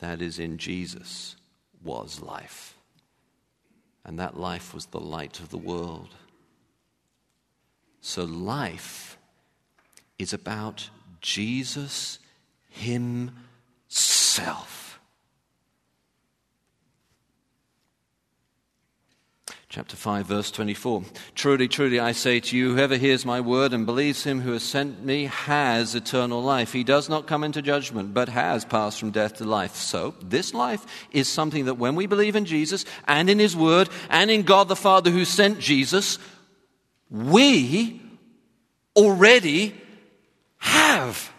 that 0.00 0.20
is 0.20 0.38
in 0.38 0.58
Jesus 0.58 1.36
was 1.84 2.20
life. 2.20 2.76
And 4.04 4.18
that 4.18 4.36
life 4.38 4.74
was 4.74 4.86
the 4.86 5.00
light 5.00 5.38
of 5.40 5.50
the 5.50 5.58
world. 5.58 6.14
So 8.00 8.24
life 8.24 9.18
is 10.18 10.32
about 10.32 10.90
Jesus 11.20 12.18
Himself. 12.68 13.34
Chapter 19.74 19.96
5, 19.96 20.26
verse 20.26 20.50
24. 20.52 21.02
Truly, 21.34 21.66
truly, 21.66 21.98
I 21.98 22.12
say 22.12 22.38
to 22.38 22.56
you, 22.56 22.76
whoever 22.76 22.96
hears 22.96 23.26
my 23.26 23.40
word 23.40 23.72
and 23.72 23.84
believes 23.84 24.22
him 24.22 24.40
who 24.40 24.52
has 24.52 24.62
sent 24.62 25.04
me 25.04 25.24
has 25.24 25.96
eternal 25.96 26.40
life. 26.40 26.72
He 26.72 26.84
does 26.84 27.08
not 27.08 27.26
come 27.26 27.42
into 27.42 27.60
judgment, 27.60 28.14
but 28.14 28.28
has 28.28 28.64
passed 28.64 29.00
from 29.00 29.10
death 29.10 29.38
to 29.38 29.44
life. 29.44 29.74
So, 29.74 30.14
this 30.22 30.54
life 30.54 30.86
is 31.10 31.28
something 31.28 31.64
that 31.64 31.74
when 31.74 31.96
we 31.96 32.06
believe 32.06 32.36
in 32.36 32.44
Jesus 32.44 32.84
and 33.08 33.28
in 33.28 33.40
his 33.40 33.56
word 33.56 33.88
and 34.10 34.30
in 34.30 34.42
God 34.44 34.68
the 34.68 34.76
Father 34.76 35.10
who 35.10 35.24
sent 35.24 35.58
Jesus, 35.58 36.20
we 37.10 38.00
already 38.94 39.74
have. 40.58 41.32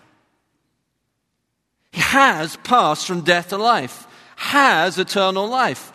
He 1.93 2.01
has 2.01 2.57
passed 2.57 3.07
from 3.07 3.21
death 3.21 3.47
to 3.51 3.57
life, 3.57 4.05
has 4.35 4.99
eternal 4.99 5.47
life. 5.47 5.93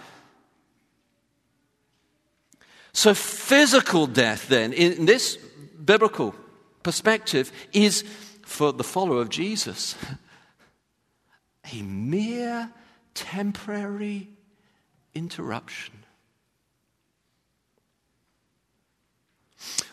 So, 2.93 3.15
physical 3.15 4.07
death, 4.07 4.49
then, 4.49 4.73
in 4.73 5.07
this 5.07 5.37
biblical 5.37 6.35
perspective, 6.83 7.53
is 7.73 8.05
for 8.43 8.73
the 8.73 8.85
follower 8.85 9.21
of 9.21 9.29
Jesus 9.29 9.95
a 11.73 11.83
mere 11.83 12.71
temporary 13.15 14.29
interruption. 15.15 15.95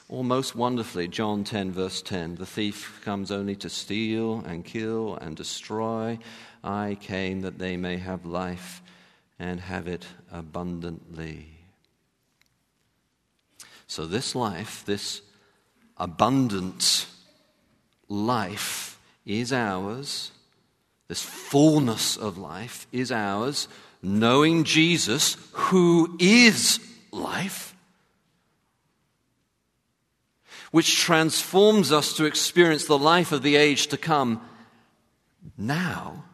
Almost 0.10 0.56
wonderfully, 0.56 1.10
John 1.10 1.44
10, 1.44 1.72
verse 1.72 2.02
10 2.02 2.36
the 2.36 2.46
thief 2.46 3.02
comes 3.04 3.30
only 3.30 3.56
to 3.58 3.70
steal 3.70 4.40
and 4.46 4.64
kill 4.64 5.18
and 5.18 5.36
destroy. 5.36 6.18
I 6.64 6.98
came 7.02 7.42
that 7.42 7.60
they 7.60 7.76
may 7.76 7.98
have 7.98 8.26
life 8.26 8.82
and 9.38 9.60
have 9.60 9.88
it 9.88 10.06
abundantly. 10.32 11.57
So, 13.88 14.06
this 14.06 14.36
life, 14.36 14.84
this 14.86 15.22
abundant 15.98 17.08
life, 18.10 19.00
is 19.26 19.52
ours. 19.52 20.32
This 21.08 21.22
fullness 21.22 22.18
of 22.18 22.38
life 22.38 22.88
is 22.92 23.12
ours, 23.12 23.68
knowing 24.02 24.66
Jesus, 24.66 25.38
who 25.54 26.18
is 26.20 26.80
life, 27.12 27.76
which 30.72 30.98
transforms 30.98 31.92
us 31.92 32.14
to 32.18 32.26
experience 32.26 32.86
the 32.86 32.98
life 32.98 33.32
of 33.32 33.42
the 33.42 33.56
age 33.56 33.88
to 33.88 33.98
come 33.98 34.42
now 35.58 36.26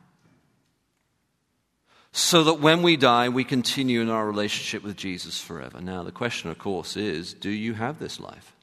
so 2.16 2.44
that 2.44 2.60
when 2.60 2.84
we 2.84 2.96
die, 2.96 3.28
we 3.28 3.44
continue 3.44 4.00
in 4.00 4.10
our 4.10 4.26
relationship 4.26 4.84
with 4.84 4.96
Jesus 4.96 5.42
forever. 5.42 5.82
Now, 5.82 6.04
the 6.04 6.12
question, 6.12 6.52
of 6.52 6.60
course, 6.60 6.96
is 6.96 7.34
do 7.34 7.50
you 7.50 7.74
have 7.74 7.98
this 7.98 8.20
life? 8.20 8.56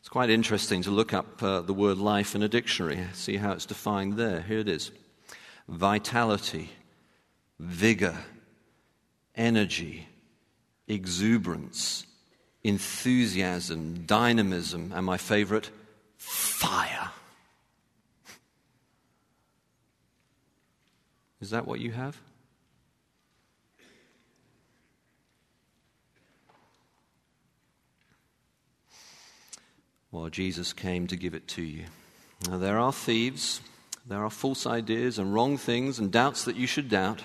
It's 0.00 0.10
quite 0.10 0.28
interesting 0.28 0.82
to 0.82 0.90
look 0.90 1.14
up 1.14 1.42
uh, 1.42 1.62
the 1.62 1.72
word 1.72 1.96
life 1.96 2.34
in 2.34 2.42
a 2.42 2.48
dictionary, 2.48 3.02
see 3.14 3.38
how 3.38 3.52
it's 3.52 3.64
defined 3.64 4.18
there. 4.18 4.42
Here 4.42 4.58
it 4.58 4.68
is 4.68 4.90
vitality, 5.68 6.68
vigor, 7.58 8.18
energy, 9.34 10.06
exuberance, 10.86 12.04
enthusiasm, 12.62 14.04
dynamism, 14.04 14.92
and 14.94 15.06
my 15.06 15.16
favorite, 15.16 15.70
fire. 16.18 17.01
Is 21.42 21.50
that 21.50 21.66
what 21.66 21.80
you 21.80 21.90
have? 21.90 22.16
Well, 30.12 30.28
Jesus 30.28 30.72
came 30.72 31.08
to 31.08 31.16
give 31.16 31.34
it 31.34 31.48
to 31.48 31.62
you. 31.62 31.86
Now, 32.48 32.58
there 32.58 32.78
are 32.78 32.92
thieves, 32.92 33.60
there 34.06 34.24
are 34.24 34.30
false 34.30 34.66
ideas 34.66 35.18
and 35.18 35.34
wrong 35.34 35.58
things 35.58 35.98
and 35.98 36.12
doubts 36.12 36.44
that 36.44 36.54
you 36.54 36.68
should 36.68 36.88
doubt. 36.88 37.24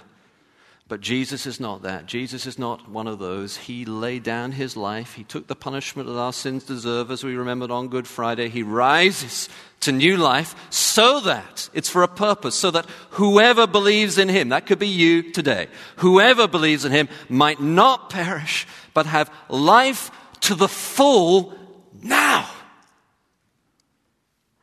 But 0.90 1.02
Jesus 1.02 1.46
is 1.46 1.60
not 1.60 1.82
that. 1.82 2.06
Jesus 2.06 2.46
is 2.46 2.58
not 2.58 2.90
one 2.90 3.08
of 3.08 3.20
those. 3.20 3.58
He 3.58 3.84
laid 3.84 4.24
down 4.24 4.54
his 4.54 4.78
life. 4.78 5.16
He 5.16 5.26
took 5.26 5.48
the 5.48 5.56
punishment 5.56 6.08
that 6.08 6.18
our 6.18 6.32
sins 6.32 6.64
deserve, 6.64 7.12
as 7.12 7.26
we 7.26 7.36
remembered 7.36 7.72
on 7.72 7.90
Good 7.90 8.08
Friday. 8.08 8.48
He 8.48 8.64
rises 8.64 9.50
to 9.82 9.92
new 9.92 10.16
life 10.16 10.56
so 10.70 11.20
that 11.20 11.70
it's 11.74 11.90
for 11.90 12.04
a 12.04 12.08
purpose, 12.08 12.56
so 12.56 12.72
that 12.72 12.86
whoever 13.12 13.68
believes 13.68 14.18
in 14.18 14.30
him, 14.30 14.50
that 14.50 14.66
could 14.66 14.80
be 14.80 14.88
you 14.88 15.32
today, 15.34 15.68
whoever 15.98 16.48
believes 16.48 16.86
in 16.86 16.94
him 16.94 17.10
might 17.28 17.60
not 17.60 18.10
perish, 18.10 18.66
but 18.94 19.06
have 19.06 19.30
life 19.50 20.10
to 20.42 20.56
the 20.56 20.70
full 20.70 21.54
now 22.02 22.50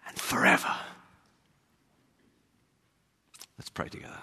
and 0.08 0.18
forever. 0.18 0.74
Let's 3.58 3.68
pray 3.68 3.90
together. 3.90 4.18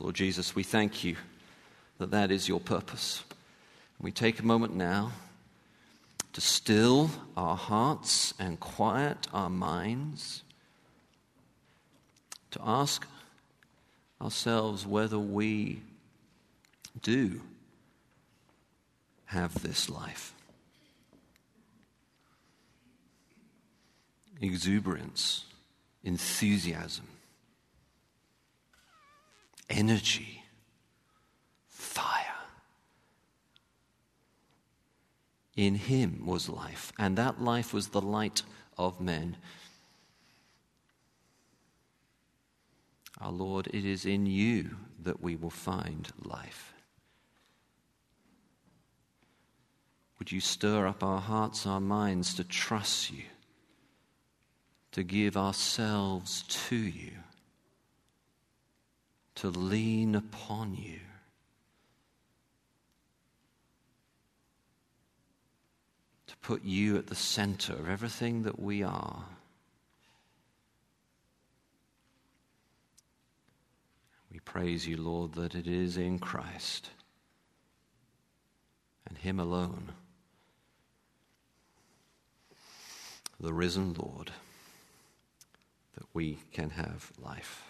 Lord 0.00 0.14
Jesus, 0.14 0.54
we 0.54 0.62
thank 0.62 1.04
you 1.04 1.16
that 1.98 2.10
that 2.10 2.30
is 2.30 2.48
your 2.48 2.58
purpose. 2.58 3.22
We 4.00 4.10
take 4.10 4.40
a 4.40 4.44
moment 4.44 4.74
now 4.74 5.12
to 6.32 6.40
still 6.40 7.10
our 7.36 7.54
hearts 7.54 8.32
and 8.38 8.58
quiet 8.58 9.28
our 9.34 9.50
minds, 9.50 10.42
to 12.52 12.60
ask 12.64 13.06
ourselves 14.22 14.86
whether 14.86 15.18
we 15.18 15.82
do 17.02 17.42
have 19.26 19.62
this 19.62 19.90
life. 19.90 20.32
Exuberance, 24.40 25.44
enthusiasm, 26.02 27.06
energy, 29.70 30.42
fire. 31.68 32.06
In 35.56 35.76
him 35.76 36.26
was 36.26 36.48
life, 36.48 36.92
and 36.98 37.16
that 37.16 37.40
life 37.40 37.72
was 37.72 37.88
the 37.88 38.00
light 38.00 38.42
of 38.76 39.00
men. 39.00 39.36
Our 43.20 43.32
Lord, 43.32 43.68
it 43.68 43.84
is 43.84 44.04
in 44.04 44.26
you 44.26 44.76
that 45.02 45.22
we 45.22 45.36
will 45.36 45.50
find 45.50 46.08
life. 46.22 46.72
Would 50.18 50.32
you 50.32 50.40
stir 50.40 50.86
up 50.86 51.02
our 51.02 51.20
hearts, 51.20 51.66
our 51.66 51.80
minds 51.80 52.34
to 52.34 52.44
trust 52.44 53.10
you, 53.10 53.24
to 54.92 55.02
give 55.02 55.36
ourselves 55.36 56.44
to 56.68 56.76
you? 56.76 57.12
To 59.40 59.48
lean 59.48 60.14
upon 60.14 60.74
you. 60.74 61.00
To 66.26 66.36
put 66.42 66.62
you 66.62 66.98
at 66.98 67.06
the 67.06 67.14
center 67.14 67.72
of 67.72 67.88
everything 67.88 68.42
that 68.42 68.60
we 68.60 68.82
are. 68.82 69.24
We 74.30 74.40
praise 74.40 74.86
you, 74.86 74.98
Lord, 74.98 75.32
that 75.36 75.54
it 75.54 75.66
is 75.66 75.96
in 75.96 76.18
Christ 76.18 76.90
and 79.08 79.16
Him 79.16 79.40
alone, 79.40 79.92
the 83.40 83.54
risen 83.54 83.94
Lord, 83.94 84.32
that 85.94 86.04
we 86.12 86.40
can 86.52 86.68
have 86.68 87.10
life. 87.18 87.69